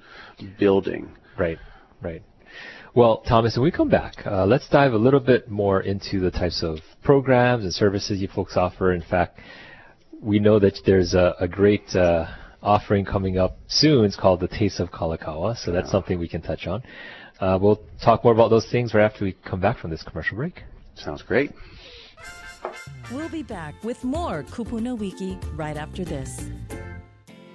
building 0.58 1.10
Right, 1.38 1.58
right. 2.00 2.22
Well, 2.94 3.22
Thomas, 3.26 3.56
when 3.56 3.64
we 3.64 3.70
come 3.70 3.88
back, 3.88 4.26
uh, 4.26 4.44
let's 4.44 4.68
dive 4.68 4.92
a 4.92 4.98
little 4.98 5.20
bit 5.20 5.50
more 5.50 5.80
into 5.80 6.20
the 6.20 6.30
types 6.30 6.62
of 6.62 6.78
programs 7.02 7.64
and 7.64 7.72
services 7.72 8.20
you 8.20 8.28
folks 8.28 8.56
offer. 8.56 8.92
In 8.92 9.02
fact, 9.02 9.38
we 10.20 10.38
know 10.38 10.58
that 10.58 10.78
there's 10.84 11.14
a, 11.14 11.34
a 11.40 11.48
great 11.48 11.94
uh, 11.96 12.26
offering 12.62 13.04
coming 13.04 13.38
up 13.38 13.58
soon. 13.66 14.04
It's 14.04 14.16
called 14.16 14.40
the 14.40 14.48
Taste 14.48 14.80
of 14.80 14.90
Kalakaua, 14.90 15.56
so 15.56 15.72
that's 15.72 15.90
something 15.90 16.18
we 16.18 16.28
can 16.28 16.42
touch 16.42 16.66
on. 16.66 16.82
Uh, 17.40 17.58
we'll 17.60 17.80
talk 18.02 18.22
more 18.22 18.32
about 18.32 18.50
those 18.50 18.66
things 18.70 18.94
right 18.94 19.04
after 19.04 19.24
we 19.24 19.32
come 19.44 19.60
back 19.60 19.78
from 19.78 19.90
this 19.90 20.02
commercial 20.02 20.36
break. 20.36 20.62
sounds 20.94 21.22
great 21.22 21.50
We'll 23.10 23.28
be 23.28 23.42
back 23.42 23.74
with 23.82 24.02
more 24.04 24.44
Kupuna 24.44 24.96
Wiki 24.96 25.38
right 25.54 25.76
after 25.76 26.04
this. 26.04 26.46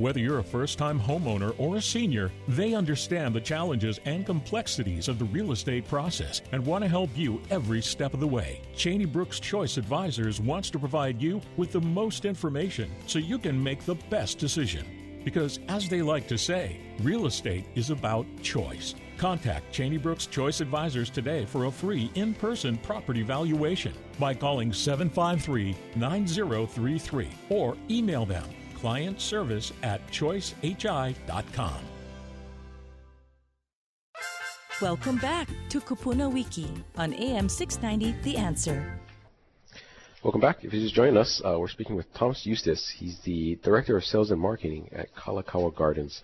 Whether 0.00 0.20
you're 0.20 0.38
a 0.38 0.42
first 0.42 0.78
time 0.78 0.98
homeowner 0.98 1.54
or 1.58 1.76
a 1.76 1.82
senior, 1.82 2.32
they 2.48 2.72
understand 2.72 3.34
the 3.34 3.40
challenges 3.42 4.00
and 4.06 4.24
complexities 4.24 5.08
of 5.08 5.18
the 5.18 5.26
real 5.26 5.52
estate 5.52 5.86
process 5.86 6.40
and 6.52 6.64
want 6.64 6.82
to 6.82 6.88
help 6.88 7.10
you 7.14 7.42
every 7.50 7.82
step 7.82 8.14
of 8.14 8.20
the 8.20 8.26
way. 8.26 8.62
Cheney 8.74 9.04
Brooks 9.04 9.38
Choice 9.38 9.76
Advisors 9.76 10.40
wants 10.40 10.70
to 10.70 10.78
provide 10.78 11.20
you 11.20 11.42
with 11.58 11.72
the 11.72 11.82
most 11.82 12.24
information 12.24 12.90
so 13.06 13.18
you 13.18 13.38
can 13.38 13.62
make 13.62 13.84
the 13.84 13.96
best 14.08 14.38
decision. 14.38 14.86
Because, 15.22 15.60
as 15.68 15.86
they 15.86 16.00
like 16.00 16.26
to 16.28 16.38
say, 16.38 16.80
real 17.02 17.26
estate 17.26 17.66
is 17.74 17.90
about 17.90 18.24
choice. 18.42 18.94
Contact 19.18 19.70
Cheney 19.70 19.98
Brooks 19.98 20.24
Choice 20.24 20.62
Advisors 20.62 21.10
today 21.10 21.44
for 21.44 21.66
a 21.66 21.70
free 21.70 22.10
in 22.14 22.32
person 22.32 22.78
property 22.78 23.20
valuation 23.20 23.92
by 24.18 24.32
calling 24.32 24.72
753 24.72 25.76
9033 25.94 27.28
or 27.50 27.76
email 27.90 28.24
them 28.24 28.48
client 28.80 29.20
service 29.20 29.72
at 29.82 30.00
choicehi.com. 30.10 31.80
Welcome 34.80 35.18
back 35.18 35.48
to 35.68 35.80
Kupuna 35.80 36.32
Wiki 36.32 36.70
on 36.96 37.12
AM 37.12 37.50
690 37.50 38.22
The 38.22 38.38
Answer. 38.38 38.98
Welcome 40.22 40.40
back. 40.40 40.64
If 40.64 40.72
you 40.72 40.80
just 40.80 40.94
joined 40.94 41.18
us, 41.18 41.42
uh, 41.44 41.58
we're 41.58 41.68
speaking 41.68 41.96
with 41.96 42.12
Thomas 42.14 42.46
Eustace. 42.46 42.90
He's 42.98 43.18
the 43.24 43.56
Director 43.62 43.96
of 43.98 44.04
Sales 44.04 44.30
and 44.30 44.40
Marketing 44.40 44.88
at 44.92 45.14
Kalakaua 45.14 45.74
Gardens. 45.74 46.22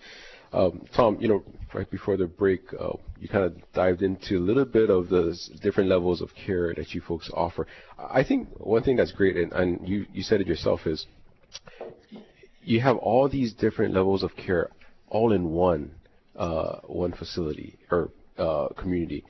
Um, 0.53 0.85
Tom, 0.95 1.17
you 1.19 1.27
know, 1.27 1.43
right 1.73 1.89
before 1.89 2.17
the 2.17 2.25
break, 2.25 2.61
uh, 2.79 2.93
you 3.19 3.27
kind 3.27 3.43
of 3.43 3.55
dived 3.73 4.01
into 4.01 4.37
a 4.37 4.39
little 4.39 4.65
bit 4.65 4.89
of 4.89 5.09
the 5.09 5.37
different 5.61 5.89
levels 5.89 6.21
of 6.21 6.33
care 6.33 6.73
that 6.73 6.93
you 6.95 7.01
folks 7.01 7.29
offer. 7.33 7.67
I 7.97 8.23
think 8.23 8.49
one 8.57 8.81
thing 8.81 8.95
that's 8.95 9.11
great, 9.11 9.35
and, 9.35 9.51
and 9.53 9.87
you, 9.87 10.05
you 10.13 10.23
said 10.23 10.41
it 10.41 10.47
yourself, 10.47 10.87
is 10.87 11.05
you 12.67 12.81
have 12.81 12.97
all 12.97 13.29
these 13.29 13.53
different 13.53 13.93
levels 13.93 14.23
of 14.23 14.35
care 14.35 14.69
all 15.09 15.31
in 15.31 15.51
one 15.51 15.91
uh, 16.35 16.79
one 16.85 17.13
facility 17.13 17.77
or 17.89 18.11
uh, 18.37 18.67
community 18.77 19.23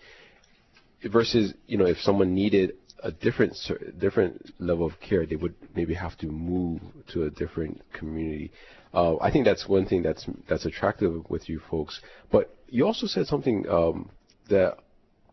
versus 1.06 1.54
you 1.68 1.78
know 1.78 1.86
if 1.86 1.98
someone 2.00 2.34
needed 2.34 2.74
a 3.04 3.12
different 3.12 3.56
different 4.00 4.52
level 4.60 4.86
of 4.86 5.00
care 5.00 5.26
they 5.26 5.36
would 5.36 5.54
maybe 5.76 5.94
have 5.94 6.18
to 6.18 6.26
move 6.28 6.82
to 7.08 7.24
a 7.24 7.30
different 7.30 7.82
community. 7.94 8.52
Uh, 8.94 9.18
I 9.18 9.32
think 9.32 9.46
that's 9.46 9.68
one 9.68 9.86
thing 9.86 10.02
that's 10.02 10.26
that's 10.50 10.66
attractive 10.66 11.30
with 11.30 11.48
you 11.48 11.62
folks. 11.70 12.02
But 12.32 12.54
you 12.68 12.86
also 12.86 13.06
said 13.06 13.28
something 13.28 13.70
um, 13.70 14.10
that 14.50 14.78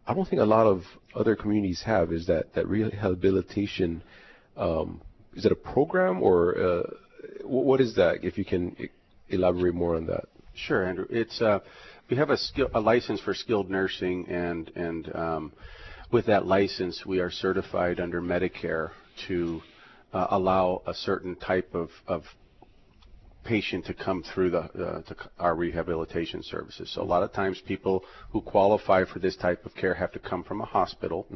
I 0.06 0.12
don't 0.12 0.28
think 0.28 0.42
a 0.42 0.44
lot 0.44 0.66
of 0.66 0.82
other 1.14 1.34
communities 1.34 1.82
have 1.86 2.12
is 2.12 2.26
that 2.26 2.52
that 2.54 2.68
rehabilitation 2.68 4.02
um, 4.56 5.00
is 5.34 5.46
it 5.46 5.52
a 5.52 5.56
program 5.56 6.22
or 6.22 6.58
uh, 6.58 6.82
what 7.44 7.80
is 7.80 7.94
that 7.96 8.24
if 8.24 8.38
you 8.38 8.44
can 8.44 8.76
elaborate 9.28 9.74
more 9.74 9.96
on 9.96 10.06
that 10.06 10.24
Sure, 10.56 10.86
Andrew. 10.86 11.06
It's 11.10 11.42
uh, 11.42 11.60
we 12.08 12.16
have 12.16 12.30
a 12.30 12.36
skill, 12.36 12.68
a 12.74 12.80
license 12.80 13.20
for 13.20 13.34
skilled 13.34 13.70
nursing, 13.70 14.28
and 14.28 14.70
and 14.76 15.14
um, 15.14 15.52
with 16.12 16.26
that 16.26 16.46
license, 16.46 17.04
we 17.04 17.18
are 17.18 17.30
certified 17.30 17.98
under 17.98 18.22
Medicare 18.22 18.90
to 19.26 19.60
uh, 20.12 20.28
allow 20.30 20.82
a 20.86 20.94
certain 20.94 21.34
type 21.34 21.74
of, 21.74 21.90
of 22.06 22.22
patient 23.44 23.86
to 23.86 23.94
come 23.94 24.22
through 24.22 24.50
the 24.50 24.60
uh, 24.60 25.02
to 25.02 25.16
our 25.38 25.54
rehabilitation 25.54 26.42
services. 26.42 26.90
So 26.94 27.02
a 27.02 27.04
lot 27.04 27.22
of 27.22 27.32
times, 27.32 27.60
people 27.66 28.04
who 28.30 28.40
qualify 28.40 29.04
for 29.04 29.18
this 29.18 29.36
type 29.36 29.64
of 29.66 29.74
care 29.74 29.94
have 29.94 30.12
to 30.12 30.18
come 30.18 30.42
from 30.42 30.60
a 30.60 30.64
hospital. 30.64 31.26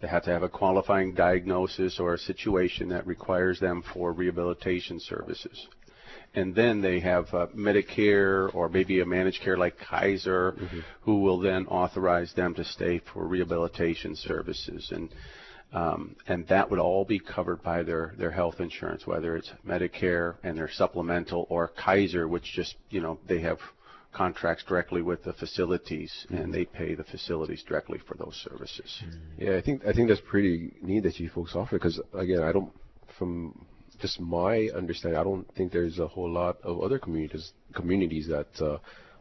They 0.00 0.08
have 0.08 0.24
to 0.24 0.30
have 0.30 0.42
a 0.42 0.48
qualifying 0.48 1.14
diagnosis 1.14 1.98
or 1.98 2.14
a 2.14 2.18
situation 2.18 2.88
that 2.90 3.06
requires 3.06 3.60
them 3.60 3.82
for 3.92 4.12
rehabilitation 4.12 5.00
services 5.00 5.68
and 6.34 6.54
then 6.54 6.80
they 6.80 7.00
have 7.00 7.26
uh, 7.32 7.46
Medicare 7.56 8.54
or 8.54 8.68
maybe 8.68 9.00
a 9.00 9.06
managed 9.06 9.40
care 9.42 9.56
like 9.56 9.78
Kaiser, 9.78 10.56
who 11.00 11.20
will 11.20 11.40
then 11.40 11.66
authorize 11.66 12.32
them 12.34 12.54
to 12.54 12.64
stay 12.64 13.00
for 13.12 13.26
rehabilitation 13.26 14.14
services, 14.14 14.90
and 14.92 15.08
um, 15.72 16.16
and 16.26 16.46
that 16.48 16.70
would 16.70 16.78
all 16.78 17.04
be 17.04 17.18
covered 17.18 17.62
by 17.62 17.82
their 17.82 18.14
their 18.18 18.30
health 18.30 18.60
insurance, 18.60 19.06
whether 19.06 19.36
it's 19.36 19.52
Medicare 19.66 20.36
and 20.42 20.56
their 20.56 20.70
supplemental 20.70 21.46
or 21.50 21.68
Kaiser, 21.68 22.26
which 22.26 22.52
just 22.54 22.76
you 22.90 23.00
know 23.00 23.18
they 23.26 23.40
have 23.40 23.58
contracts 24.12 24.64
directly 24.66 25.02
with 25.02 25.22
the 25.24 25.32
facilities 25.34 26.26
and 26.30 26.52
they 26.52 26.64
pay 26.64 26.94
the 26.94 27.04
facilities 27.04 27.62
directly 27.62 27.98
for 28.06 28.16
those 28.16 28.34
services. 28.50 29.02
Yeah, 29.36 29.56
I 29.56 29.60
think 29.60 29.86
I 29.86 29.92
think 29.92 30.08
that's 30.08 30.22
pretty 30.22 30.72
neat 30.82 31.02
that 31.02 31.20
you 31.20 31.28
folks 31.28 31.54
offer 31.54 31.76
because 31.76 32.00
again, 32.14 32.42
I 32.42 32.52
don't 32.52 32.72
from 33.18 33.66
just 34.00 34.20
my 34.20 34.68
understanding, 34.74 35.18
I 35.20 35.24
don't 35.24 35.46
think 35.54 35.72
there's 35.72 35.98
a 35.98 36.06
whole 36.06 36.30
lot 36.30 36.58
of 36.62 36.80
other 36.80 36.98
communities 36.98 37.52
communities 37.74 38.28
that 38.28 38.48
uh, 38.60 38.78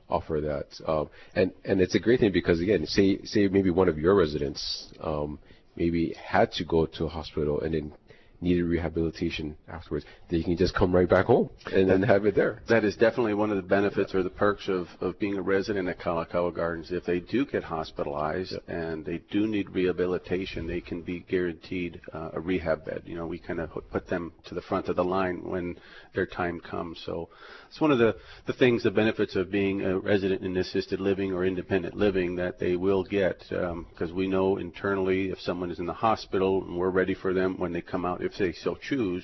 offer 0.10 0.40
that. 0.42 0.68
Um, 0.90 1.10
and 1.36 1.52
and 1.66 1.82
it's 1.82 1.96
a 1.96 2.00
great 2.00 2.20
thing 2.20 2.32
because 2.32 2.62
again, 2.62 2.86
say 2.86 3.20
say 3.24 3.48
maybe 3.48 3.70
one 3.70 3.90
of 3.90 3.98
your 3.98 4.16
residents 4.16 4.90
um, 5.02 5.40
maybe 5.78 6.14
had 6.24 6.52
to 6.54 6.64
go 6.64 6.86
to 6.86 7.06
a 7.06 7.10
hospital 7.10 7.62
and 7.62 7.74
then 7.74 7.94
needed 8.42 8.64
rehabilitation 8.64 9.58
afterwards, 9.68 10.06
then 10.30 10.40
you 10.40 10.46
can 10.46 10.58
just 10.58 10.76
come 10.76 10.94
right 10.94 11.10
back 11.10 11.26
home 11.26 11.50
and 11.74 11.90
then 11.90 12.04
have 12.04 12.26
it 12.26 12.36
there. 12.36 12.62
That 12.70 12.84
is 12.84 12.96
definitely 12.96 13.34
one 13.34 13.50
of 13.50 13.56
the 13.56 13.64
benefits 13.64 14.14
or 14.14 14.24
the 14.24 14.30
perks 14.30 14.68
of, 14.68 14.88
of 15.02 15.20
being 15.20 15.36
a 15.36 15.42
resident 15.42 15.88
at 15.90 16.00
Kalakaua 16.00 16.56
Gardens. 16.56 16.92
If 16.92 17.06
they 17.06 17.20
do 17.20 17.46
get 17.46 17.64
hospitalized 17.64 18.54
yep. 18.54 18.64
and 18.68 19.06
they 19.06 19.22
do 19.32 19.48
need 19.48 19.70
rehabilitation, 19.72 20.68
they 20.68 20.82
can 20.82 21.02
be 21.02 21.22
guaranteed 21.22 22.00
uh, 22.14 22.32
a 22.34 22.40
rehab 22.40 22.86
bed. 22.86 23.04
You 23.06 23.16
know, 23.16 23.26
we 23.26 23.40
kind 23.40 23.60
of 23.60 23.72
put 23.92 24.08
them 24.08 24.34
to 24.46 24.56
the 24.56 24.62
front 24.62 24.88
of 24.88 24.96
the 24.96 25.04
line 25.04 25.44
when 25.44 25.78
their 26.14 26.26
time 26.26 26.60
comes. 26.60 27.02
So 27.06 27.30
it's 27.70 27.82
one 27.82 27.92
of 27.92 27.98
the, 27.98 28.16
the 28.46 28.54
things, 28.54 28.84
the 28.84 28.92
benefits 28.92 29.36
of 29.36 29.52
being 29.52 29.82
a 29.82 29.98
resident 30.00 30.44
in 30.44 30.56
assisted 30.58 31.00
living 31.00 31.34
or 31.34 31.46
independent 31.46 31.96
living 31.96 32.36
that 32.36 32.60
they 32.60 32.76
will 32.76 33.04
get 33.04 33.40
because 33.50 34.12
um, 34.12 34.16
we 34.16 34.28
know 34.28 34.58
internally 34.58 35.30
if 35.30 35.40
someone 35.40 35.72
is 35.72 35.80
in 35.80 35.86
the 35.86 35.94
hospital 35.94 36.64
and 36.64 36.78
we're 36.78 36.90
ready 36.90 37.16
for 37.16 37.34
them 37.34 37.58
when 37.58 37.74
they 37.74 37.82
come 37.82 38.06
out 38.06 38.22
if 38.28 38.38
they 38.38 38.54
so 38.54 38.76
choose, 38.76 39.24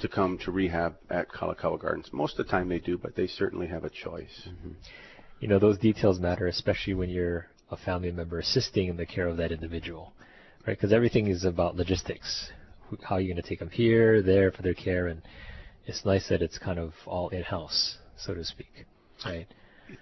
to 0.00 0.08
come 0.08 0.38
to 0.38 0.52
rehab 0.52 0.96
at 1.10 1.28
Kalakaua 1.28 1.80
Gardens. 1.80 2.10
Most 2.12 2.38
of 2.38 2.46
the 2.46 2.50
time 2.50 2.68
they 2.68 2.78
do, 2.78 2.98
but 2.98 3.16
they 3.16 3.26
certainly 3.26 3.66
have 3.66 3.84
a 3.84 3.90
choice. 3.90 4.48
Mm-hmm. 4.48 4.72
You 5.40 5.48
know, 5.48 5.58
those 5.58 5.78
details 5.78 6.20
matter, 6.20 6.46
especially 6.46 6.94
when 6.94 7.10
you're 7.10 7.46
a 7.70 7.76
family 7.76 8.12
member 8.12 8.38
assisting 8.38 8.88
in 8.88 8.96
the 8.96 9.06
care 9.06 9.26
of 9.26 9.38
that 9.38 9.52
individual, 9.52 10.12
right? 10.66 10.76
Because 10.76 10.92
everything 10.92 11.26
is 11.28 11.44
about 11.44 11.76
logistics. 11.76 12.50
How 13.02 13.16
are 13.16 13.20
you 13.20 13.32
going 13.32 13.42
to 13.42 13.48
take 13.48 13.58
them 13.58 13.70
here, 13.70 14.22
there 14.22 14.52
for 14.52 14.62
their 14.62 14.74
care, 14.74 15.08
and 15.08 15.22
it's 15.86 16.04
nice 16.04 16.28
that 16.28 16.42
it's 16.42 16.58
kind 16.58 16.78
of 16.78 16.92
all 17.06 17.30
in-house, 17.30 17.98
so 18.16 18.34
to 18.34 18.44
speak, 18.44 18.86
right? 19.24 19.46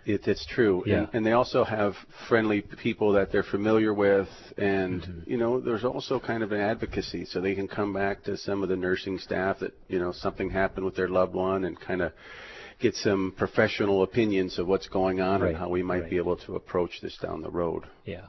It, 0.06 0.26
it's 0.26 0.46
true, 0.46 0.82
yeah. 0.86 0.98
and, 0.98 1.08
and 1.12 1.26
they 1.26 1.32
also 1.32 1.64
have 1.64 1.94
friendly 2.28 2.62
people 2.62 3.12
that 3.12 3.32
they're 3.32 3.42
familiar 3.42 3.92
with, 3.92 4.28
and 4.56 5.02
mm-hmm. 5.02 5.30
you 5.30 5.36
know, 5.36 5.60
there's 5.60 5.84
also 5.84 6.18
kind 6.18 6.42
of 6.42 6.52
an 6.52 6.60
advocacy, 6.60 7.24
so 7.24 7.40
they 7.40 7.54
can 7.54 7.68
come 7.68 7.92
back 7.92 8.22
to 8.24 8.36
some 8.36 8.62
of 8.62 8.68
the 8.68 8.76
nursing 8.76 9.18
staff 9.18 9.58
that 9.60 9.72
you 9.88 9.98
know 9.98 10.12
something 10.12 10.50
happened 10.50 10.84
with 10.84 10.96
their 10.96 11.08
loved 11.08 11.34
one, 11.34 11.64
and 11.64 11.78
kind 11.78 12.02
of 12.02 12.12
get 12.80 12.94
some 12.94 13.32
professional 13.36 14.02
opinions 14.02 14.58
of 14.58 14.66
what's 14.66 14.88
going 14.88 15.20
on 15.20 15.40
right. 15.40 15.50
and 15.50 15.58
how 15.58 15.68
we 15.68 15.82
might 15.82 16.02
right. 16.02 16.10
be 16.10 16.16
able 16.16 16.36
to 16.36 16.56
approach 16.56 17.00
this 17.02 17.16
down 17.18 17.42
the 17.42 17.50
road. 17.50 17.84
Yeah. 18.04 18.26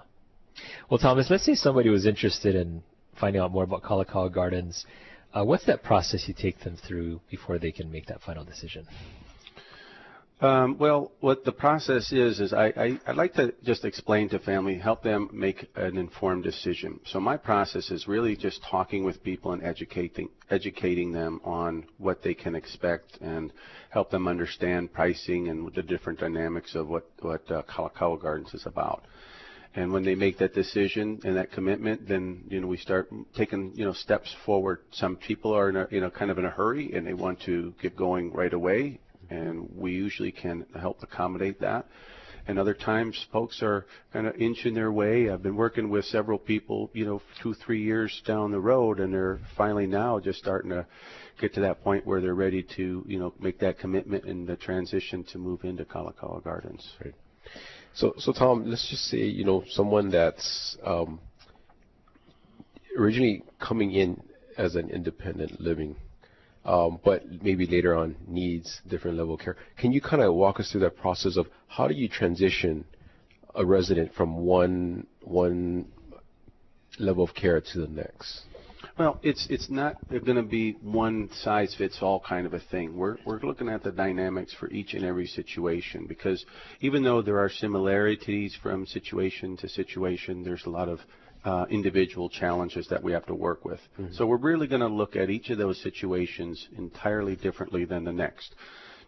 Well, 0.89 0.97
Thomas, 0.97 1.29
let's 1.29 1.45
say 1.45 1.55
somebody 1.55 1.89
was 1.89 2.05
interested 2.05 2.55
in 2.55 2.83
finding 3.19 3.41
out 3.41 3.51
more 3.51 3.63
about 3.63 3.83
Kalakaua 3.83 4.33
Gardens. 4.33 4.85
Uh, 5.33 5.43
what's 5.43 5.65
that 5.65 5.83
process 5.83 6.27
you 6.27 6.33
take 6.33 6.59
them 6.61 6.77
through 6.77 7.19
before 7.29 7.59
they 7.59 7.71
can 7.71 7.91
make 7.91 8.05
that 8.07 8.21
final 8.21 8.45
decision? 8.45 8.87
Um, 10.41 10.77
well, 10.77 11.13
what 11.21 11.45
the 11.45 11.53
process 11.53 12.11
is 12.11 12.41
is 12.41 12.51
I, 12.51 12.65
I 12.75 12.99
I 13.07 13.11
like 13.13 13.35
to 13.35 13.53
just 13.63 13.85
explain 13.85 14.27
to 14.29 14.39
family, 14.39 14.77
help 14.77 15.01
them 15.01 15.29
make 15.31 15.65
an 15.75 15.97
informed 15.97 16.43
decision. 16.43 16.99
So 17.05 17.21
my 17.21 17.37
process 17.37 17.89
is 17.89 18.05
really 18.05 18.35
just 18.35 18.61
talking 18.69 19.05
with 19.05 19.23
people 19.23 19.53
and 19.53 19.63
educating 19.63 20.27
educating 20.49 21.13
them 21.13 21.39
on 21.45 21.85
what 21.99 22.21
they 22.21 22.33
can 22.33 22.53
expect 22.53 23.17
and 23.21 23.53
help 23.89 24.11
them 24.11 24.27
understand 24.27 24.91
pricing 24.91 25.47
and 25.47 25.73
the 25.73 25.81
different 25.81 26.19
dynamics 26.19 26.75
of 26.75 26.89
what 26.89 27.09
what 27.21 27.49
uh, 27.49 27.61
Kalakaua 27.63 28.21
Gardens 28.21 28.53
is 28.53 28.65
about. 28.65 29.05
And 29.73 29.93
when 29.93 30.03
they 30.03 30.15
make 30.15 30.37
that 30.39 30.53
decision 30.53 31.21
and 31.23 31.37
that 31.37 31.53
commitment, 31.53 32.09
then 32.09 32.43
you 32.49 32.59
know 32.59 32.67
we 32.67 32.77
start 32.77 33.09
taking 33.37 33.71
you 33.73 33.85
know 33.85 33.93
steps 33.93 34.35
forward. 34.45 34.79
Some 34.91 35.15
people 35.15 35.53
are 35.53 35.69
in 35.69 35.77
a 35.77 35.87
you 35.91 36.01
know 36.01 36.09
kind 36.09 36.29
of 36.29 36.37
in 36.37 36.43
a 36.43 36.49
hurry 36.49 36.91
and 36.93 37.07
they 37.07 37.13
want 37.13 37.41
to 37.43 37.73
get 37.81 37.95
going 37.95 38.33
right 38.33 38.53
away, 38.53 38.99
and 39.29 39.69
we 39.75 39.93
usually 39.93 40.31
can 40.31 40.65
help 40.79 41.01
accommodate 41.03 41.59
that. 41.61 41.87
And 42.47 42.59
other 42.59 42.75
times, 42.75 43.25
folks 43.31 43.63
are 43.63 43.85
kind 44.13 44.27
of 44.27 44.35
inching 44.35 44.75
their 44.75 44.91
way. 44.91 45.31
I've 45.31 45.41
been 45.41 45.55
working 45.55 45.89
with 45.89 46.05
several 46.05 46.37
people, 46.37 46.91
you 46.93 47.03
know, 47.03 47.21
two, 47.41 47.55
three 47.55 47.81
years 47.81 48.21
down 48.27 48.51
the 48.51 48.59
road, 48.59 48.99
and 48.99 49.11
they're 49.11 49.39
finally 49.57 49.87
now 49.87 50.19
just 50.19 50.39
starting 50.39 50.69
to 50.69 50.85
get 51.41 51.55
to 51.55 51.61
that 51.61 51.83
point 51.83 52.05
where 52.05 52.21
they're 52.21 52.35
ready 52.35 52.61
to, 52.75 53.03
you 53.07 53.17
know, 53.17 53.33
make 53.39 53.59
that 53.59 53.79
commitment 53.79 54.25
and 54.25 54.47
the 54.47 54.55
transition 54.55 55.23
to 55.31 55.39
move 55.39 55.63
into 55.63 55.85
Kalakaua 55.85 56.43
Gardens. 56.43 56.87
Right. 57.03 57.15
So, 57.95 58.13
so 58.19 58.31
Tom, 58.31 58.69
let's 58.69 58.87
just 58.89 59.05
say, 59.05 59.17
you 59.17 59.43
know, 59.43 59.63
someone 59.71 60.11
that's 60.11 60.77
um, 60.83 61.19
originally 62.95 63.43
coming 63.59 63.91
in 63.91 64.21
as 64.57 64.75
an 64.75 64.89
independent 64.91 65.59
living 65.59 65.95
um, 66.65 66.99
but 67.05 67.23
maybe 67.43 67.67
later 67.67 67.95
on 67.95 68.15
needs 68.27 68.81
different 68.87 69.17
level 69.17 69.35
of 69.35 69.39
care. 69.39 69.55
Can 69.77 69.91
you 69.91 70.01
kind 70.01 70.21
of 70.21 70.33
walk 70.33 70.59
us 70.59 70.71
through 70.71 70.81
that 70.81 70.97
process 70.97 71.37
of 71.37 71.47
how 71.67 71.87
do 71.87 71.93
you 71.93 72.09
transition 72.09 72.85
a 73.53 73.65
resident 73.65 74.13
from 74.13 74.37
one 74.37 75.07
one 75.21 75.87
level 76.99 77.23
of 77.23 77.33
care 77.33 77.61
to 77.61 77.79
the 77.79 77.87
next? 77.87 78.41
Well, 78.97 79.19
it's 79.23 79.45
it's 79.49 79.69
not 79.69 79.95
going 80.09 80.37
to 80.37 80.43
be 80.43 80.73
one 80.81 81.29
size 81.33 81.75
fits 81.77 81.99
all 82.01 82.19
kind 82.19 82.45
of 82.45 82.53
a 82.53 82.59
thing. 82.59 82.95
We're 82.95 83.17
we're 83.25 83.41
looking 83.41 83.69
at 83.69 83.83
the 83.83 83.91
dynamics 83.91 84.53
for 84.57 84.69
each 84.71 84.93
and 84.93 85.03
every 85.03 85.27
situation 85.27 86.05
because 86.07 86.45
even 86.81 87.03
though 87.03 87.21
there 87.21 87.39
are 87.39 87.49
similarities 87.49 88.57
from 88.61 88.85
situation 88.85 89.57
to 89.57 89.69
situation, 89.69 90.43
there's 90.43 90.65
a 90.65 90.69
lot 90.69 90.87
of 90.87 90.99
uh, 91.45 91.65
individual 91.69 92.27
challenges 92.27 92.87
that 92.89 93.01
we 93.03 93.11
have 93.11 93.25
to 93.27 93.35
work 93.35 93.63
with. 93.63 93.79
Mm-hmm. 93.99 94.13
So 94.13 94.25
we're 94.25 94.37
really 94.37 94.67
going 94.67 94.81
to 94.81 94.87
look 94.87 95.15
at 95.15 95.29
each 95.29 95.49
of 95.51 95.57
those 95.57 95.81
situations 95.81 96.67
entirely 96.77 97.35
differently 97.35 97.85
than 97.85 98.03
the 98.03 98.11
next 98.11 98.55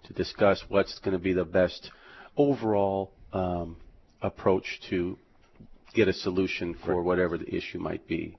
to 0.06 0.13
discuss 0.13 0.63
what's 0.69 1.00
going 1.00 1.13
to 1.13 1.19
be 1.19 1.34
the 1.34 1.43
best 1.43 1.91
overall 2.38 3.12
um, 3.34 3.78
approach 4.21 4.80
to 4.89 5.17
get 5.93 6.08
a 6.08 6.13
solution 6.13 6.76
for 6.86 7.02
whatever 7.02 7.38
the 7.38 7.56
issue 7.56 7.80
might 7.80 8.08
be. 8.08 8.38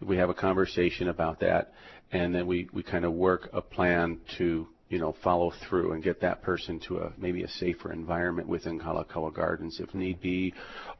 We 0.00 0.16
have 0.18 0.30
a 0.30 0.34
conversation 0.34 1.08
about 1.08 1.40
that, 1.40 1.72
and 2.12 2.34
then 2.34 2.46
we, 2.46 2.68
we 2.72 2.82
kind 2.82 3.04
of 3.04 3.12
work 3.12 3.50
a 3.52 3.60
plan 3.60 4.20
to 4.38 4.68
you 4.88 4.98
know, 4.98 5.14
follow 5.24 5.52
through 5.68 5.92
and 5.92 6.02
get 6.02 6.20
that 6.20 6.42
person 6.42 6.78
to 6.78 6.98
a 6.98 7.12
maybe 7.16 7.42
a 7.42 7.48
safer 7.48 7.90
environment 7.92 8.46
within 8.48 8.78
Kalakaua 8.78 9.32
Gardens 9.34 9.80
if 9.80 9.94
need 9.94 10.20
be, 10.20 10.52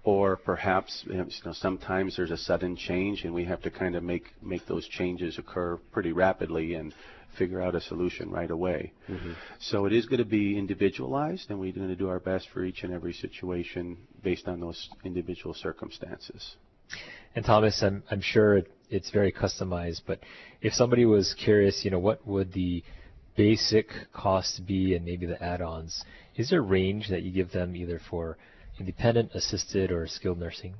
or 0.02 0.36
perhaps 0.36 1.04
you 1.06 1.14
know, 1.14 1.52
sometimes 1.52 2.16
there's 2.16 2.30
a 2.30 2.36
sudden 2.36 2.76
change 2.76 3.24
and 3.24 3.34
we 3.34 3.44
have 3.44 3.62
to 3.62 3.70
kind 3.70 3.94
of 3.94 4.02
make 4.02 4.24
make 4.42 4.66
those 4.66 4.88
changes 4.88 5.38
occur 5.38 5.76
pretty 5.92 6.12
rapidly 6.12 6.74
and 6.74 6.94
figure 7.38 7.60
out 7.60 7.74
a 7.74 7.80
solution 7.80 8.30
right 8.30 8.50
away. 8.50 8.92
Mm-hmm. 9.08 9.32
So 9.60 9.86
it 9.86 9.92
is 9.92 10.06
going 10.06 10.18
to 10.18 10.24
be 10.24 10.56
individualized, 10.56 11.50
and 11.50 11.58
we're 11.58 11.72
going 11.72 11.88
to 11.88 11.96
do 11.96 12.08
our 12.08 12.20
best 12.20 12.48
for 12.52 12.64
each 12.64 12.84
and 12.84 12.92
every 12.92 13.12
situation 13.12 13.98
based 14.22 14.46
on 14.46 14.60
those 14.60 14.88
individual 15.04 15.54
circumstances. 15.54 16.56
And 17.34 17.44
Thomas, 17.44 17.82
I'm 17.82 18.02
I'm 18.10 18.20
sure 18.20 18.62
it's 18.88 19.10
very 19.10 19.32
customized, 19.32 20.02
but 20.06 20.20
if 20.62 20.72
somebody 20.72 21.04
was 21.04 21.34
curious, 21.34 21.84
you 21.84 21.90
know, 21.90 21.98
what 21.98 22.26
would 22.26 22.52
the 22.52 22.82
basic 23.36 23.88
cost 24.12 24.66
be 24.66 24.94
and 24.94 25.04
maybe 25.04 25.26
the 25.26 25.42
add-ons, 25.42 26.04
is 26.36 26.50
there 26.50 26.60
a 26.60 26.62
range 26.62 27.08
that 27.08 27.22
you 27.22 27.32
give 27.32 27.52
them 27.52 27.76
either 27.76 28.00
for 28.10 28.36
independent, 28.78 29.30
assisted, 29.34 29.90
or 29.90 30.06
skilled 30.06 30.38
nursing? 30.38 30.74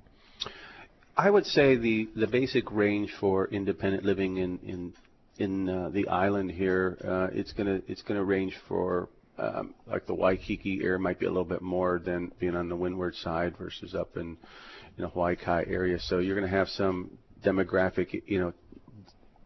I 1.16 1.30
would 1.30 1.46
say 1.46 1.76
the, 1.76 2.08
the 2.16 2.26
basic 2.26 2.70
range 2.72 3.12
for 3.20 3.46
independent 3.48 4.04
living 4.04 4.38
in 4.38 4.58
in 4.60 4.94
in 5.36 5.68
uh, 5.68 5.88
the 5.90 6.08
island 6.08 6.50
here, 6.50 6.96
uh, 7.04 7.28
it's 7.32 7.52
gonna 7.52 7.80
it's 7.88 8.02
gonna 8.02 8.22
range 8.22 8.56
for 8.68 9.08
um, 9.38 9.74
like 9.86 10.06
the 10.06 10.14
Waikiki 10.14 10.80
area 10.82 10.98
might 10.98 11.18
be 11.18 11.26
a 11.26 11.28
little 11.28 11.44
bit 11.44 11.62
more 11.62 11.98
than 11.98 12.32
being 12.38 12.54
on 12.54 12.68
the 12.68 12.76
windward 12.76 13.16
side 13.16 13.56
versus 13.56 13.94
up 13.94 14.16
in 14.16 14.36
you 14.96 15.02
know 15.02 15.08
Hawaii 15.08 15.36
area. 15.46 15.98
So 16.00 16.18
you're 16.18 16.36
gonna 16.36 16.48
have 16.48 16.68
some 16.68 17.18
demographic 17.44 18.22
you 18.26 18.40
know 18.40 18.52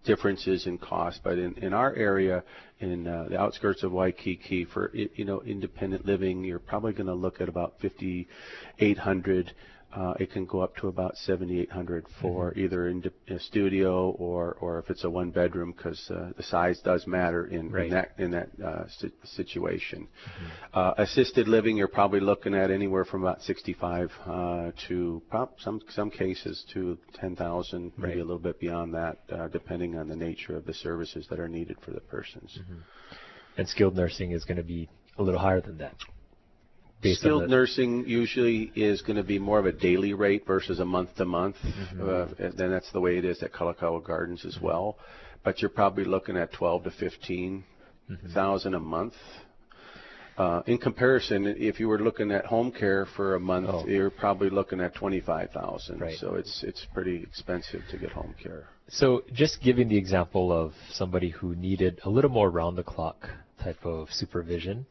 differences 0.09 0.67
in 0.67 0.79
cost. 0.79 1.21
But 1.23 1.39
in, 1.39 1.53
in 1.59 1.75
our 1.75 1.95
area, 1.95 2.43
in 2.81 3.07
uh, 3.07 3.27
the 3.29 3.39
outskirts 3.39 3.83
of 3.83 3.93
Waikiki, 3.93 4.65
for 4.65 4.91
you 4.95 5.25
know 5.25 5.43
independent 5.43 6.07
living, 6.07 6.43
you're 6.43 6.59
probably 6.59 6.95
going 6.95 7.07
to 7.07 7.15
look 7.15 7.41
at 7.41 7.49
about 7.49 7.75
5,800 7.83 9.53
uh, 9.97 10.13
it 10.21 10.31
can 10.31 10.45
go 10.45 10.61
up 10.61 10.77
to 10.77 10.89
about 10.89 11.17
7,800 11.17 12.07
for 12.21 12.51
mm-hmm. 12.51 12.61
either 12.61 12.89
in 12.89 13.11
a 13.29 13.39
studio 13.39 14.11
or, 14.11 14.57
or 14.61 14.79
if 14.79 14.91
it's 14.91 15.05
a 15.05 15.11
one 15.11 15.31
bedroom 15.31 15.73
because 15.73 16.11
uh, 16.11 16.31
the 16.37 16.43
size 16.43 16.79
does 16.81 17.07
matter 17.07 17.47
in, 17.47 17.71
right. 17.71 17.87
in 17.87 17.91
that 17.91 18.13
in 18.19 18.31
that 18.33 18.49
uh, 18.63 18.85
si- 18.89 19.13
situation. 19.25 20.07
Mm-hmm. 20.07 20.79
Uh, 20.79 20.93
assisted 20.99 21.49
living, 21.49 21.77
you're 21.77 21.89
probably 21.89 22.21
looking 22.21 22.55
at 22.55 22.71
anywhere 22.71 23.07
from 23.07 23.23
about 23.23 23.43
65 23.43 24.13
uh, 24.27 24.71
to 24.89 25.23
prob- 25.31 25.53
some 25.59 25.81
some 25.89 26.11
cases 26.11 26.65
to 26.75 26.99
10,000, 27.15 27.93
maybe 27.97 28.09
right. 28.09 28.17
a 28.17 28.21
little 28.21 28.39
bit 28.39 28.61
beyond 28.61 28.93
that, 28.93 29.19
uh, 29.33 29.49
depending 29.49 29.97
on 29.97 30.09
the 30.09 30.17
nature 30.17 30.55
of 30.55 30.67
the 30.67 30.75
services 30.75 31.27
that 31.31 31.41
are 31.41 31.49
needed 31.49 31.79
for 31.83 31.93
the 31.93 32.01
persons. 32.01 32.59
Mm-hmm. 32.61 32.81
And 33.57 33.69
skilled 33.69 33.97
nursing 33.97 34.33
is 34.33 34.45
going 34.45 34.59
to 34.59 34.63
be 34.63 34.89
a 35.17 35.23
little 35.23 35.41
higher 35.41 35.61
than 35.61 35.79
that. 35.79 35.95
Skilled 37.03 37.49
nursing 37.49 38.05
usually 38.09 38.73
is 38.75 39.03
going 39.03 39.17
to 39.17 39.23
be 39.23 39.39
more 39.39 39.59
of 39.59 39.67
a 39.67 39.73
daily 39.73 40.15
rate 40.15 40.45
versus 40.47 40.81
a 40.81 40.85
month 40.85 41.15
to 41.17 41.25
month. 41.25 41.57
and 41.99 42.55
that's 42.59 42.91
the 42.93 43.01
way 43.01 43.19
it 43.19 43.25
is 43.25 43.43
at 43.43 43.53
Kalakaua 43.53 44.03
Gardens 44.03 44.45
as 44.45 44.59
well. 44.61 44.99
But 45.45 45.61
you're 45.63 45.71
probably 45.71 46.05
looking 46.05 46.37
at 46.37 46.53
12 46.53 46.85
to 46.85 46.91
15,000 46.91 47.65
mm-hmm. 48.17 48.75
a 48.75 48.81
month. 48.81 49.15
uh, 50.37 50.63
in 50.67 50.79
comparison, 50.79 51.47
if 51.59 51.81
you 51.81 51.89
were 51.89 51.99
looking 51.99 52.31
at 52.31 52.45
home 52.47 52.71
care 52.71 53.07
for 53.17 53.35
a 53.35 53.41
month, 53.41 53.69
Oh. 53.71 53.87
you're 53.87 54.11
probably 54.11 54.51
looking 54.51 54.81
at 54.81 54.95
twenty 54.95 55.21
five 55.21 55.51
thousand. 55.51 56.01
Right. 56.01 56.17
So 56.19 56.35
it's 56.37 56.63
it's 56.63 56.85
pretty 56.95 57.17
expensive 57.23 57.83
to 57.91 57.97
get 57.99 58.11
home 58.13 58.35
care. 58.41 58.69
So, 58.89 59.23
just 59.33 59.61
giving 59.63 59.89
the 59.89 59.97
example 59.99 60.53
of 60.53 60.73
somebody 60.93 61.31
who 61.31 61.55
needed 61.57 62.01
a 62.05 62.11
little 62.11 62.31
more 62.31 62.51
round 62.51 62.79
the 62.79 62.85
clock 62.85 63.29
type 63.63 63.85
of 63.85 64.09
supervision, 64.13 64.87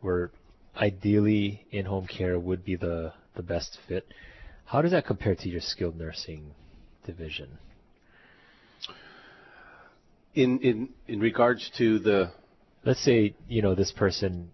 where 0.00 0.30
ideally 0.76 1.66
in 1.70 1.86
home 1.86 2.06
care 2.06 2.38
would 2.38 2.64
be 2.64 2.76
the, 2.76 3.12
the 3.34 3.42
best 3.42 3.78
fit. 3.88 4.06
How 4.64 4.82
does 4.82 4.92
that 4.92 5.06
compare 5.06 5.34
to 5.34 5.48
your 5.48 5.60
skilled 5.60 5.96
nursing 5.96 6.52
division? 7.04 7.58
In 10.34 10.58
in 10.58 10.88
in 11.08 11.20
regards 11.20 11.70
to 11.78 11.98
the 11.98 12.30
Let's 12.84 13.02
say, 13.02 13.34
you 13.48 13.62
know, 13.62 13.74
this 13.74 13.90
person, 13.90 14.50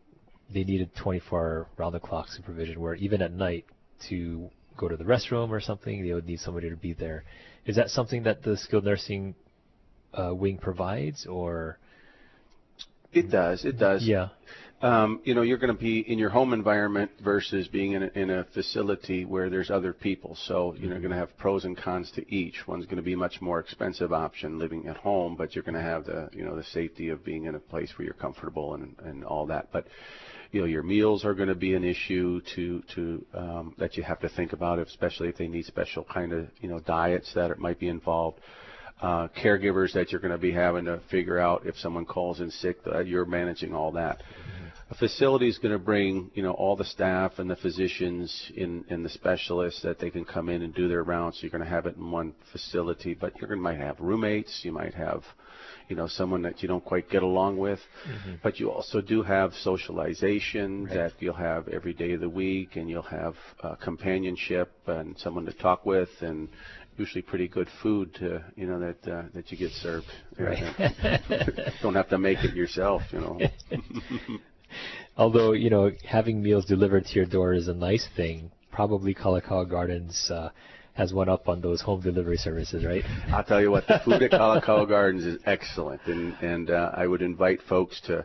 they 0.53 0.65
needed 0.65 0.95
24 0.97 1.39
hour 1.39 1.67
round 1.77 1.95
the 1.95 2.01
clock 2.01 2.29
supervision 2.29 2.81
where 2.81 2.95
even 2.95 3.21
at 3.21 3.33
night 3.33 3.67
to 4.09 4.49
go 4.77 4.89
to 4.89 4.97
the 4.97 5.05
restroom 5.05 5.51
or 5.51 5.61
something, 5.61 6.03
they 6.03 6.15
would 6.15 6.27
need 6.27 6.41
somebody 6.41 6.71
to 6.71 6.77
be 6.77 6.95
there. 6.95 7.25
Is 7.67 7.77
that 7.77 7.91
something 7.91 8.23
that 8.23 8.43
the 8.43 8.57
skilled 8.57 8.85
nursing 8.85 9.35
uh, 10.15 10.35
wing 10.35 10.59
provides 10.59 11.27
or? 11.27 11.79
it 13.13 13.31
does 13.31 13.65
it 13.65 13.79
does 13.79 14.07
Yeah. 14.07 14.29
Um, 14.83 15.21
you 15.23 15.35
know, 15.35 15.43
you're 15.43 15.59
going 15.59 15.75
to 15.75 15.81
be 15.81 16.01
in 16.01 16.19
your 16.19 16.31
home 16.31 16.53
environment 16.53 17.13
versus 17.23 17.69
being 17.69 17.93
in 17.93 18.03
a, 18.03 18.11
in 18.15 18.31
a 18.31 18.45
facility 18.53 19.25
where 19.25 19.49
there's 19.49 19.71
other 19.71 19.93
people. 19.93 20.37
So 20.47 20.75
you're 20.77 20.99
going 20.99 21.11
to 21.11 21.17
have 21.17 21.37
pros 21.39 21.65
and 21.65 21.77
cons 21.77 22.11
to 22.17 22.35
each. 22.35 22.67
One's 22.67 22.87
going 22.87 22.97
to 22.97 23.03
be 23.03 23.13
a 23.13 23.17
much 23.17 23.41
more 23.41 23.61
expensive 23.61 24.13
option 24.13 24.59
living 24.59 24.89
at 24.89 24.97
home, 24.97 25.37
but 25.37 25.55
you're 25.55 25.63
going 25.63 25.77
to 25.77 25.83
have 25.83 26.05
the 26.05 26.29
you 26.33 26.45
know 26.45 26.57
the 26.57 26.65
safety 26.65 27.11
of 27.11 27.25
being 27.25 27.45
in 27.45 27.55
a 27.55 27.61
place 27.61 27.93
where 27.97 28.05
you're 28.05 28.15
comfortable 28.15 28.75
and 28.75 28.97
and 29.05 29.25
all 29.25 29.47
that. 29.47 29.69
But 29.73 29.87
you 30.51 30.61
know, 30.61 30.67
your 30.67 30.83
meals 30.83 31.25
are 31.25 31.33
going 31.33 31.49
to 31.49 31.55
be 31.55 31.75
an 31.75 31.85
issue 31.85 32.41
to 32.57 32.83
to 32.97 33.25
um, 33.35 33.75
that 33.79 33.97
you 33.97 34.03
have 34.03 34.19
to 34.21 34.29
think 34.31 34.53
about, 34.53 34.81
especially 34.81 35.29
if 35.29 35.37
they 35.37 35.47
need 35.47 35.65
special 35.65 36.05
kind 36.05 36.33
of 36.33 36.49
you 36.61 36.69
know 36.69 36.81
diets 36.81 37.33
that 37.35 37.57
might 37.61 37.79
be 37.79 37.89
involved 37.89 38.41
uh, 39.03 39.29
caregivers 39.37 39.93
that 39.95 40.13
you're 40.13 40.21
going 40.21 40.33
to 40.33 40.39
be 40.39 40.53
having 40.53 40.85
to 40.85 41.01
figure 41.11 41.39
out 41.39 41.67
if 41.67 41.77
someone 41.79 42.05
calls 42.05 42.41
in 42.41 42.51
sick 42.51 42.79
you're 43.05 43.25
managing 43.25 43.75
all 43.75 43.93
that. 43.93 44.23
A 44.93 44.95
facility 44.95 45.49
is 45.49 45.57
going 45.57 45.73
to 45.73 45.79
bring 45.79 46.31
you 46.35 46.43
know 46.43 46.51
all 46.51 46.77
the 46.77 46.85
staff 46.85 47.39
and 47.39 47.49
the 47.49 47.57
physicians 47.57 48.53
in 48.55 48.85
and 48.91 49.03
the 49.03 49.09
specialists 49.09 49.81
that 49.81 49.99
they 49.99 50.11
can 50.11 50.27
come 50.27 50.51
in 50.51 50.61
and 50.61 50.75
do 50.75 50.87
their 50.87 51.03
rounds. 51.03 51.37
So 51.37 51.45
you're 51.45 51.51
going 51.51 51.65
to 51.65 51.71
have 51.71 51.87
it 51.87 51.97
in 51.97 52.11
one 52.11 52.35
facility, 52.53 53.15
but 53.15 53.33
you're 53.39 53.49
going 53.49 53.59
to 53.59 53.63
might 53.63 53.79
have 53.79 53.99
roommates. 54.01 54.61
You 54.65 54.73
might 54.73 54.93
have 54.93 55.23
you 55.89 55.97
know 55.97 56.09
someone 56.09 56.43
that 56.43 56.61
you 56.61 56.69
don't 56.69 56.85
quite 56.85 57.09
get 57.09 57.23
along 57.23 57.57
with, 57.57 57.81
but 58.43 58.61
you 58.61 58.71
also 58.71 59.01
do 59.01 59.23
have 59.23 59.55
socialization 59.63 60.85
that 60.89 61.13
you'll 61.21 61.33
have 61.33 61.69
every 61.69 61.95
day 61.95 62.13
of 62.13 62.21
the 62.21 62.29
week, 62.29 62.77
and 62.77 62.91
you'll 62.91 63.01
have 63.01 63.35
uh, 63.63 63.77
companionship 63.77 64.73
and 64.87 65.19
someone 65.19 65.47
to 65.47 65.55
talk 65.55 65.87
with 65.87 66.11
and 66.21 66.51
usually 66.99 67.23
pretty 67.23 67.49
good 67.49 67.69
food 67.83 68.15
to 68.17 68.45
you 68.57 68.67
know 68.67 68.79
that 68.79 69.11
uh, 69.11 69.23
that 69.33 69.51
you 69.51 69.57
get 69.57 69.73
served. 69.73 70.07
Don't 71.83 71.95
have 71.95 72.11
to 72.11 72.19
make 72.19 72.45
it 72.45 72.55
yourself, 72.55 73.01
you 73.11 73.21
know. 73.21 73.41
Although, 75.17 75.53
you 75.53 75.71
know, 75.71 75.91
having 76.09 76.43
meals 76.43 76.65
delivered 76.65 77.05
to 77.07 77.15
your 77.15 77.27
door 77.27 77.53
is 77.53 77.69
a 77.69 77.75
nice 77.75 78.09
thing. 78.17 78.51
Probably 78.71 79.15
Kalakaua 79.15 79.69
Gardens 79.69 80.31
uh, 80.31 80.49
has 80.95 81.13
one 81.13 81.29
up 81.29 81.49
on 81.49 81.61
those 81.61 81.83
home 81.83 82.01
delivery 82.01 82.39
services, 82.39 82.85
right? 82.85 83.05
I'll 83.29 83.45
tell 83.45 83.61
you 83.61 83.71
what, 83.71 83.87
the 83.87 84.01
food 84.05 84.23
at 84.23 84.31
Kalakaua 84.31 84.89
Gardens 84.89 85.25
is 85.25 85.39
excellent, 85.45 86.01
and 86.07 86.35
and 86.41 86.71
uh, 86.71 86.93
I 86.95 87.07
would 87.07 87.21
invite 87.23 87.61
folks 87.69 88.01
to, 88.03 88.25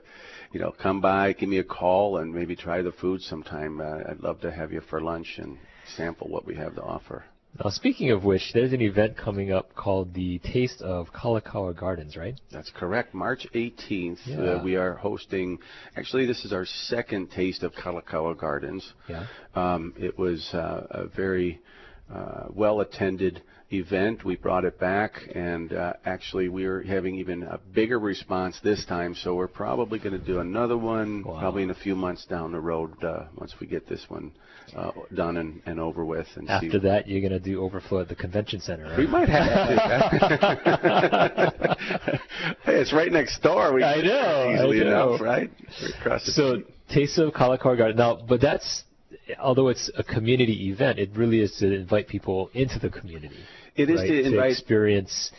you 0.53 0.59
know, 0.61 0.71
come 0.71 1.01
by, 1.01 1.33
give 1.33 1.49
me 1.49 1.59
a 1.59 1.63
call, 1.63 2.17
and 2.17 2.33
maybe 2.33 2.55
try 2.55 2.81
the 2.81 2.93
food 2.93 3.21
sometime. 3.21 3.81
Uh, 3.81 4.09
I'd 4.09 4.21
love 4.21 4.39
to 4.41 4.51
have 4.51 4.71
you 4.71 4.81
for 4.89 5.01
lunch 5.01 5.39
and 5.39 5.57
sample 5.95 6.29
what 6.29 6.45
we 6.45 6.55
have 6.55 6.75
to 6.75 6.81
offer. 6.81 7.25
Now, 7.63 7.71
speaking 7.71 8.11
of 8.11 8.23
which, 8.23 8.51
there's 8.53 8.71
an 8.71 8.81
event 8.81 9.17
coming 9.17 9.51
up 9.51 9.73
called 9.73 10.13
the 10.13 10.37
Taste 10.39 10.81
of 10.83 11.07
Kalakaua 11.11 11.75
Gardens, 11.75 12.15
right? 12.15 12.39
That's 12.51 12.69
correct. 12.69 13.15
March 13.15 13.47
18th, 13.55 14.19
Yeah. 14.27 14.37
uh, 14.37 14.63
we 14.63 14.75
are 14.75 14.93
hosting. 14.93 15.57
Actually, 15.95 16.27
this 16.27 16.45
is 16.45 16.53
our 16.53 16.65
second 16.65 17.31
taste 17.31 17.63
of 17.63 17.73
Kalakaua 17.73 18.37
Gardens. 18.37 18.93
Yeah. 19.09 19.25
Um, 19.55 19.93
it 19.97 20.19
was 20.19 20.47
uh, 20.53 20.85
a 20.91 21.07
very 21.07 21.59
uh, 22.13 22.45
well 22.53 22.81
attended 22.81 23.41
event. 23.71 24.23
We 24.23 24.35
brought 24.37 24.65
it 24.65 24.79
back, 24.79 25.13
and 25.35 25.73
uh, 25.73 25.93
actually, 26.05 26.49
we 26.49 26.65
are 26.65 26.81
having 26.81 27.15
even 27.15 27.43
a 27.43 27.59
bigger 27.73 27.99
response 27.99 28.59
this 28.63 28.85
time. 28.85 29.13
So 29.15 29.35
we're 29.35 29.47
probably 29.47 29.99
going 29.99 30.17
to 30.19 30.25
do 30.25 30.39
another 30.39 30.77
one, 30.77 31.23
Wow. 31.23 31.39
probably 31.39 31.63
in 31.63 31.69
a 31.71 31.75
few 31.75 31.95
months 31.95 32.25
down 32.25 32.51
the 32.51 32.59
road, 32.59 33.03
uh, 33.03 33.25
once 33.37 33.53
we 33.59 33.67
get 33.67 33.87
this 33.87 34.05
one 34.09 34.31
uh, 34.75 34.91
done 35.15 35.37
and, 35.37 35.61
and 35.65 35.79
over 35.79 36.03
with. 36.05 36.27
And 36.35 36.49
After 36.49 36.79
that, 36.79 37.07
you're 37.07 37.21
going 37.21 37.31
to 37.31 37.39
do 37.39 37.61
overflow 37.61 38.01
at 38.01 38.09
the 38.09 38.15
convention 38.15 38.59
center, 38.61 38.83
right? 38.85 38.97
We 38.97 39.07
might 39.07 39.29
have 39.29 40.11
to. 40.11 41.77
hey, 42.63 42.75
it's 42.75 42.93
right 42.93 43.11
next 43.11 43.41
door. 43.41 43.73
We 43.73 43.83
I 43.83 44.01
know, 44.01 44.51
Easily 44.53 44.81
I 44.81 44.83
know. 44.85 45.09
enough, 45.13 45.21
right? 45.21 45.51
Across 45.99 46.25
the 46.25 46.31
So, 46.31 46.51
street. 46.59 46.67
Taste 46.89 47.17
of 47.17 47.33
Kalakaua 47.33 47.77
Garden. 47.77 47.97
Now, 47.97 48.15
but 48.27 48.39
that's, 48.39 48.83
although 49.39 49.67
it's 49.67 49.89
a 49.97 50.03
community 50.03 50.69
event, 50.69 50.99
it 50.99 51.09
really 51.15 51.41
is 51.41 51.55
to 51.59 51.73
invite 51.73 52.07
people 52.07 52.49
into 52.53 52.79
the 52.79 52.89
community. 52.89 53.39
It 53.75 53.89
is 53.89 53.99
right? 53.99 54.07
to 54.07 54.23
invite 54.23 54.51
experience 54.51 55.31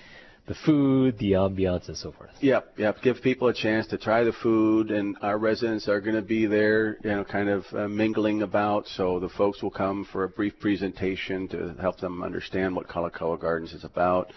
the 0.49 0.55
food, 0.65 1.19
the 1.19 1.33
ambiance, 1.33 1.89
and 1.89 1.97
so 1.97 2.11
forth. 2.11 2.31
Yep, 2.41 2.73
yep. 2.79 3.03
Give 3.03 3.21
people 3.21 3.49
a 3.49 3.55
chance 3.55 3.87
to 3.89 3.99
try 3.99 4.25
the 4.25 4.33
food, 4.33 4.91
and 4.91 5.17
our 5.21 5.37
residents 5.37 5.89
are 5.89 6.01
going 6.01 6.17
to 6.17 6.23
be 6.23 6.47
there, 6.47 6.97
you 7.05 7.11
know, 7.11 7.23
kind 7.23 7.51
of 7.51 7.65
uh, 7.73 7.87
mingling 7.87 8.43
about. 8.43 8.87
So 8.89 9.21
the 9.21 9.29
folks 9.29 9.63
will 9.63 9.71
come 9.71 10.07
for 10.11 10.25
a 10.25 10.29
brief 10.29 10.59
presentation 10.59 11.49
to 11.49 11.75
help 11.81 12.01
them 12.01 12.23
understand 12.23 12.75
what 12.75 12.89
Kalakaua 12.89 13.39
Gardens 13.39 13.75
is 13.75 13.85
about. 13.85 14.33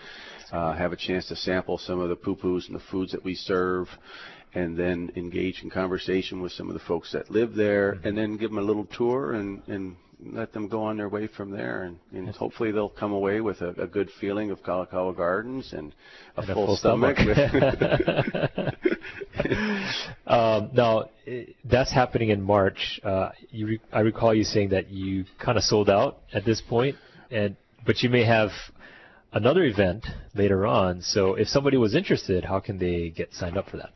Uh, 0.52 0.74
have 0.74 0.92
a 0.92 0.98
chance 0.98 1.28
to 1.28 1.36
sample 1.36 1.78
some 1.78 2.02
of 2.02 2.10
the 2.10 2.16
pupus 2.18 2.68
and 2.68 2.76
the 2.76 2.84
foods 2.92 3.14
that 3.14 3.24
we 3.24 3.34
serve, 3.34 3.88
and 4.54 4.78
then 4.78 5.12
engage 5.16 5.64
in 5.64 5.70
conversation 5.70 6.42
with 6.42 6.52
some 6.52 6.68
of 6.68 6.74
the 6.74 6.82
folks 6.82 7.12
that 7.14 7.30
live 7.30 7.56
there, 7.56 8.00
and 8.04 8.18
then 8.18 8.38
give 8.38 8.50
them 8.50 8.60
a 8.60 8.64
little 8.64 8.86
tour 8.86 9.34
and 9.34 9.62
and 9.68 9.96
let 10.26 10.54
them 10.54 10.68
go 10.68 10.84
on 10.84 10.98
their 10.98 11.10
way 11.10 11.28
from 11.28 11.52
there, 11.52 11.84
and, 11.84 11.98
and 12.14 12.30
hopefully 12.30 12.72
they'll 12.72 12.90
come 12.90 13.12
away 13.12 13.42
with 13.42 13.62
a, 13.62 13.70
a 13.82 13.88
good 13.88 14.10
feeling 14.20 14.52
of 14.52 14.62
Kalakaua 14.62 15.16
Gardens 15.16 15.74
and 15.74 15.94
a, 16.38 16.42
And 16.42 16.50
a 16.50 16.54
full, 16.54 16.66
full 16.68 16.78
stomach. 16.78 17.18
um, 20.28 20.70
now, 20.74 21.10
eh, 21.26 21.46
that's 21.66 21.92
happening 21.92 22.30
in 22.30 22.42
March. 22.42 23.00
Uh, 23.04 23.30
you 23.50 23.68
re- 23.68 23.82
I 23.92 24.02
recall 24.02 24.34
you 24.34 24.44
saying 24.44 24.70
that 24.70 24.90
you 24.90 25.26
kind 25.44 25.58
of 25.58 25.64
sold 25.64 25.90
out 25.90 26.20
at 26.34 26.46
this 26.46 26.62
point, 26.62 26.96
and 27.30 27.56
but 27.86 28.04
you 28.04 28.10
may 28.10 28.24
have 28.24 28.52
another 29.34 29.64
event 29.64 30.06
later 30.36 30.68
on. 30.68 31.02
So, 31.02 31.36
if 31.36 31.48
somebody 31.48 31.78
was 31.78 31.96
interested, 31.96 32.46
how 32.46 32.60
can 32.60 32.78
they 32.78 33.10
get 33.10 33.34
signed 33.34 33.58
up 33.58 33.70
for 33.70 33.78
that? 33.78 33.92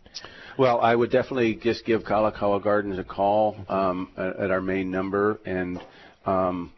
Well, 0.58 0.80
I 0.80 0.96
would 0.96 1.12
definitely 1.12 1.56
just 1.56 1.86
give 1.86 2.04
Kalakaua 2.04 2.64
Gardens 2.64 2.98
a 2.98 3.04
call 3.04 3.58
um, 3.68 4.10
at, 4.16 4.38
at 4.38 4.52
our 4.52 4.62
main 4.62 4.90
number, 4.90 5.38
and 5.46 5.82
um, 6.26 6.72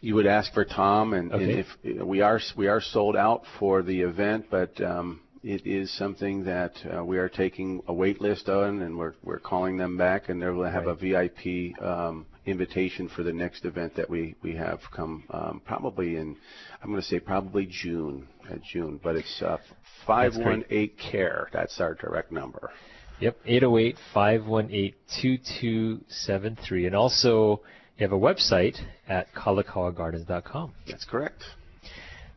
you 0.00 0.14
would 0.14 0.26
ask 0.26 0.52
for 0.52 0.64
Tom. 0.64 1.14
And, 1.14 1.32
and 1.32 1.50
if 1.50 1.66
we 2.06 2.20
are 2.20 2.38
we 2.56 2.68
are 2.68 2.80
sold 2.80 3.16
out 3.16 3.42
for 3.58 3.82
the 3.82 4.02
event, 4.02 4.46
but 4.52 4.80
um, 4.80 5.20
it 5.42 5.66
is 5.66 5.92
something 5.98 6.44
that 6.44 6.74
uh, 6.96 7.04
we 7.04 7.18
are 7.18 7.28
taking 7.28 7.82
a 7.88 7.92
wait 7.92 8.20
list 8.20 8.48
on, 8.48 8.82
and 8.82 8.96
we're 8.96 9.14
we're 9.24 9.40
calling 9.40 9.76
them 9.76 9.96
back, 9.96 10.28
and 10.28 10.40
they're 10.40 10.54
going 10.54 10.72
to 10.72 10.78
have 10.78 10.86
a 10.86 10.94
VIP 10.94 11.76
um, 11.82 12.24
invitation 12.46 13.08
for 13.08 13.24
the 13.24 13.32
next 13.32 13.64
event 13.64 13.96
that 13.96 14.08
we 14.08 14.36
we 14.42 14.54
have 14.54 14.78
come 14.94 15.24
um, 15.30 15.60
probably 15.64 16.16
in 16.16 16.36
I'm 16.80 16.90
going 16.90 17.02
to 17.02 17.08
say 17.08 17.18
probably 17.18 17.66
June 17.66 18.28
at 18.48 18.62
June, 18.62 19.00
but 19.02 19.16
it's 19.16 19.42
uh, 19.42 19.58
five 20.06 20.36
one 20.36 20.64
eight 20.70 20.96
care. 20.98 21.48
That's 21.52 21.80
our 21.80 21.94
direct 21.94 22.32
number. 22.32 22.70
Yep, 23.20 23.36
808-518-2273. 24.14 26.86
And 26.86 26.96
also, 26.96 27.60
you 27.96 28.04
have 28.04 28.12
a 28.12 28.18
website 28.18 28.76
at 29.08 29.32
kalakauagardens.com. 29.34 30.72
That's 30.88 31.04
correct. 31.04 31.42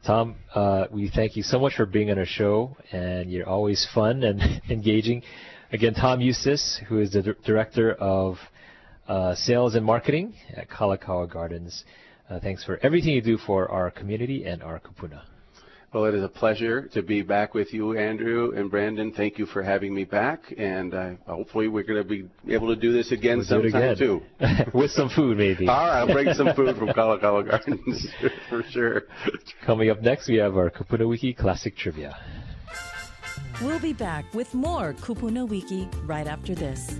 Tom, 0.05 0.35
uh, 0.53 0.85
we 0.91 1.09
thank 1.13 1.35
you 1.35 1.43
so 1.43 1.59
much 1.59 1.73
for 1.75 1.85
being 1.85 2.11
on 2.11 2.19
our 2.19 2.25
show, 2.25 2.77
and 2.91 3.31
you're 3.31 3.49
always 3.49 3.87
fun 3.93 4.23
and 4.23 4.61
engaging. 4.69 5.23
Again, 5.71 5.93
Tom 5.95 6.21
Eustace, 6.21 6.79
who 6.87 6.99
is 6.99 7.11
the 7.11 7.23
dir- 7.23 7.37
director 7.43 7.93
of 7.93 8.37
uh, 9.07 9.35
sales 9.35 9.75
and 9.75 9.85
marketing 9.85 10.33
at 10.55 10.69
Kalakaua 10.69 11.29
Gardens. 11.29 11.83
Uh, 12.29 12.39
thanks 12.39 12.63
for 12.63 12.77
everything 12.83 13.13
you 13.13 13.21
do 13.21 13.37
for 13.37 13.69
our 13.69 13.89
community 13.89 14.45
and 14.45 14.61
our 14.61 14.79
kupuna. 14.79 15.21
Well, 15.93 16.03
it 16.05 16.15
is 16.15 16.23
a 16.23 16.27
pleasure 16.27 16.89
to 16.93 17.01
be 17.01 17.21
back 17.21 17.53
with 17.53 17.73
you, 17.73 17.97
Andrew 17.97 18.51
and 18.55 18.69
Brandon. 18.69 19.13
Thank 19.13 19.37
you 19.37 19.45
for 19.45 19.63
having 19.63 19.95
me 19.95 20.03
back, 20.03 20.53
and 20.57 20.93
uh, 20.93 21.11
hopefully 21.25 21.69
we're 21.69 21.83
going 21.83 22.03
to 22.03 22.07
be 22.07 22.27
able 22.53 22.67
to 22.67 22.75
do 22.75 22.91
this 22.91 23.13
again 23.13 23.37
We'll 23.37 23.45
sometime 23.47 23.83
again. 23.83 23.97
too. 23.97 24.21
With 24.77 24.91
some 24.91 25.07
food, 25.09 25.37
maybe. 25.37 25.65
All 25.67 25.87
right, 25.87 25.99
I'll 25.99 26.07
bring 26.13 26.33
some 26.33 26.53
food 26.55 26.75
from 26.75 26.89
Kalakaua 26.89 27.49
Gardens 27.49 28.05
for 28.49 28.63
sure. 28.63 29.03
Coming 29.65 29.89
up 29.89 30.01
next, 30.01 30.27
we 30.27 30.35
have 30.35 30.57
our 30.57 30.69
Kupuna 30.69 31.07
Wiki 31.07 31.33
Classic 31.33 31.75
Trivia. 31.75 32.17
We'll 33.61 33.79
be 33.79 33.93
back 33.93 34.25
with 34.33 34.53
more 34.53 34.93
Kupuna 34.93 35.47
Wiki 35.47 35.87
right 36.03 36.27
after 36.27 36.53
this. 36.53 36.99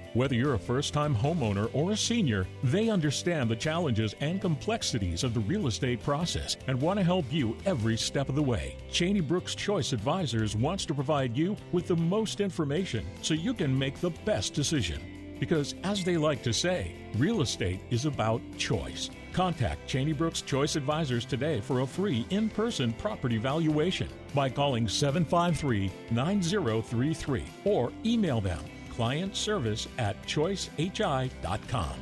Whether 0.13 0.35
you're 0.35 0.55
a 0.55 0.59
first 0.59 0.93
time 0.93 1.15
homeowner 1.15 1.69
or 1.71 1.91
a 1.91 1.97
senior, 1.97 2.45
they 2.63 2.89
understand 2.89 3.49
the 3.49 3.55
challenges 3.55 4.13
and 4.19 4.41
complexities 4.41 5.23
of 5.23 5.33
the 5.33 5.39
real 5.39 5.67
estate 5.67 6.03
process 6.03 6.57
and 6.67 6.81
want 6.81 6.99
to 6.99 7.05
help 7.05 7.25
you 7.31 7.55
every 7.65 7.95
step 7.95 8.27
of 8.27 8.35
the 8.35 8.43
way. 8.43 8.75
Cheney 8.91 9.21
Brooks 9.21 9.55
Choice 9.55 9.93
Advisors 9.93 10.53
wants 10.53 10.85
to 10.87 10.93
provide 10.93 11.37
you 11.37 11.55
with 11.71 11.87
the 11.87 11.95
most 11.95 12.41
information 12.41 13.05
so 13.21 13.33
you 13.33 13.53
can 13.53 13.77
make 13.77 14.01
the 14.01 14.09
best 14.25 14.53
decision. 14.53 15.01
Because, 15.39 15.75
as 15.85 16.03
they 16.03 16.17
like 16.17 16.43
to 16.43 16.51
say, 16.51 16.93
real 17.15 17.41
estate 17.41 17.79
is 17.89 18.05
about 18.05 18.41
choice. 18.57 19.09
Contact 19.31 19.87
Cheney 19.87 20.11
Brooks 20.11 20.41
Choice 20.41 20.75
Advisors 20.75 21.23
today 21.23 21.61
for 21.61 21.79
a 21.79 21.87
free 21.87 22.27
in 22.31 22.49
person 22.49 22.91
property 22.93 23.37
valuation 23.37 24.09
by 24.35 24.49
calling 24.49 24.89
753 24.89 25.89
9033 26.11 27.45
or 27.63 27.93
email 28.05 28.41
them 28.41 28.61
client 28.91 29.35
service 29.35 29.87
at 29.97 30.21
choicehi.com. 30.23 31.95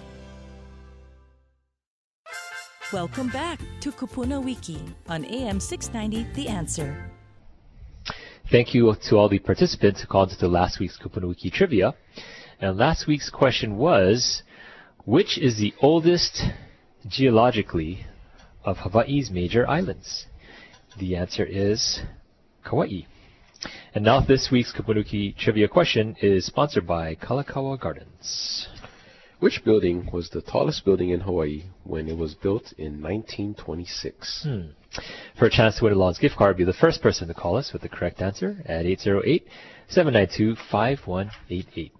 Welcome 2.92 3.30
back 3.30 3.60
to 3.82 3.92
Kupuna 3.92 4.44
Wiki 4.44 4.82
on 5.08 5.24
AM 5.26 5.60
690 5.60 6.34
The 6.34 6.48
Answer. 6.50 7.12
Thank 8.50 8.74
you 8.74 8.96
to 9.10 9.16
all 9.16 9.30
the 9.30 9.38
participants 9.38 10.02
who 10.02 10.08
called 10.08 10.32
into 10.32 10.48
last 10.48 10.80
week's 10.80 10.98
Kupuna 10.98 11.28
Wiki 11.28 11.52
trivia. 11.52 11.94
And 12.60 12.78
last 12.78 13.06
week's 13.06 13.30
question 13.30 13.78
was, 13.78 14.42
which 15.06 15.38
is 15.38 15.58
the 15.58 15.74
oldest 15.82 16.42
geologically 17.08 18.08
of 18.66 18.78
Hawaii's 18.80 19.30
major 19.30 19.70
islands? 19.70 20.26
The 20.98 21.16
answer 21.16 21.46
is 21.46 22.02
Kauai. 22.66 23.04
And 23.94 24.06
now 24.06 24.22
this 24.22 24.50
week's 24.52 24.72
Kupuna 24.72 24.98
Wiki 24.98 25.36
trivia 25.38 25.68
question 25.68 26.16
is 26.22 26.46
sponsored 26.46 26.88
by 26.88 27.16
Kalakaua 27.16 27.80
Gardens. 27.80 28.68
Which 29.40 29.64
building 29.64 30.10
was 30.12 30.30
the 30.30 30.42
tallest 30.42 30.84
building 30.84 31.12
in 31.12 31.22
Hawaii 31.22 31.64
when 31.84 32.10
it 32.10 32.18
was 32.18 32.36
built 32.36 32.74
in 32.78 33.02
1926? 33.02 34.44
Hmm. 34.44 34.62
For 35.38 35.46
a 35.46 35.50
chance 35.50 35.78
to 35.78 35.86
win 35.86 35.94
a 35.94 35.96
Longs 35.96 36.20
gift 36.20 36.36
card, 36.36 36.58
be 36.58 36.66
the 36.66 36.74
first 36.74 37.02
person 37.02 37.30
to 37.30 37.34
call 37.34 37.56
us 37.56 37.72
with 37.72 37.82
the 37.82 37.90
correct 37.90 38.22
answer 38.22 38.62
at 38.66 38.86
808-792-5188. 39.90 41.92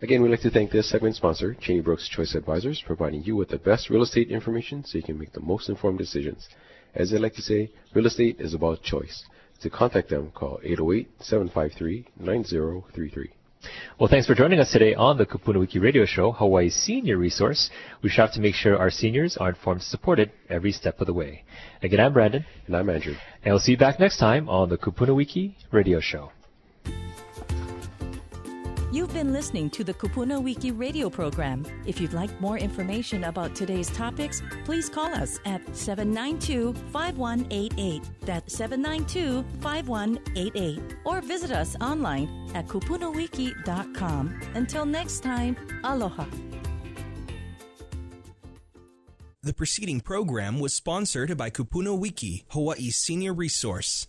Again, 0.00 0.22
we'd 0.22 0.30
like 0.30 0.42
to 0.42 0.50
thank 0.50 0.70
this 0.70 0.90
segment 0.90 1.16
sponsor, 1.16 1.54
Cheney 1.54 1.80
Brooks 1.80 2.08
Choice 2.08 2.34
Advisors, 2.34 2.82
providing 2.86 3.24
you 3.24 3.34
with 3.34 3.48
the 3.48 3.58
best 3.58 3.90
real 3.90 4.02
estate 4.02 4.30
information 4.30 4.84
so 4.84 4.98
you 4.98 5.04
can 5.04 5.18
make 5.18 5.32
the 5.32 5.40
most 5.40 5.68
informed 5.68 5.98
decisions. 5.98 6.48
As 6.94 7.10
they 7.10 7.18
like 7.18 7.34
to 7.34 7.42
say, 7.42 7.70
real 7.94 8.06
estate 8.06 8.40
is 8.40 8.54
about 8.54 8.82
choice. 8.82 9.24
To 9.62 9.70
contact 9.70 10.10
them, 10.10 10.30
call 10.32 10.60
808-753-9033. 10.64 13.28
Well, 13.98 14.08
thanks 14.08 14.28
for 14.28 14.36
joining 14.36 14.60
us 14.60 14.70
today 14.70 14.94
on 14.94 15.18
the 15.18 15.26
Kupuna 15.26 15.58
Wiki 15.58 15.80
Radio 15.80 16.04
Show, 16.04 16.30
Hawaii's 16.30 16.76
senior 16.76 17.16
resource. 17.16 17.68
We 18.00 18.08
strive 18.08 18.32
to 18.34 18.40
make 18.40 18.54
sure 18.54 18.78
our 18.78 18.90
seniors 18.90 19.36
are 19.36 19.48
informed 19.48 19.80
and 19.80 19.84
supported 19.84 20.30
every 20.48 20.70
step 20.70 21.00
of 21.00 21.08
the 21.08 21.12
way. 21.12 21.42
Again, 21.82 21.98
I'm 21.98 22.12
Brandon. 22.12 22.44
And 22.66 22.76
I'm 22.76 22.88
Andrew. 22.88 23.16
And 23.42 23.52
we'll 23.52 23.58
see 23.58 23.72
you 23.72 23.78
back 23.78 23.98
next 23.98 24.18
time 24.18 24.48
on 24.48 24.68
the 24.68 24.78
Kupuna 24.78 25.12
Wiki 25.14 25.56
Radio 25.72 25.98
Show. 25.98 26.30
You've 28.90 29.12
been 29.12 29.34
listening 29.34 29.68
to 29.70 29.84
the 29.84 29.92
Kupuna 29.92 30.42
Wiki 30.42 30.70
radio 30.70 31.10
program. 31.10 31.66
If 31.84 32.00
you'd 32.00 32.14
like 32.14 32.40
more 32.40 32.56
information 32.56 33.24
about 33.24 33.54
today's 33.54 33.90
topics, 33.90 34.42
please 34.64 34.88
call 34.88 35.08
us 35.14 35.38
at 35.44 35.60
792 35.76 36.72
5188. 36.90 38.02
That's 38.22 38.56
792 38.56 39.44
5188. 39.60 40.96
Or 41.04 41.20
visit 41.20 41.50
us 41.50 41.76
online 41.82 42.50
at 42.54 42.66
kupunawiki.com. 42.66 44.40
Until 44.54 44.86
next 44.86 45.22
time, 45.22 45.54
aloha. 45.84 46.24
The 49.42 49.52
preceding 49.52 50.00
program 50.00 50.60
was 50.60 50.72
sponsored 50.72 51.36
by 51.36 51.50
Kupuna 51.50 51.98
Wiki, 51.98 52.44
Hawaii's 52.48 52.96
senior 52.96 53.34
resource. 53.34 54.06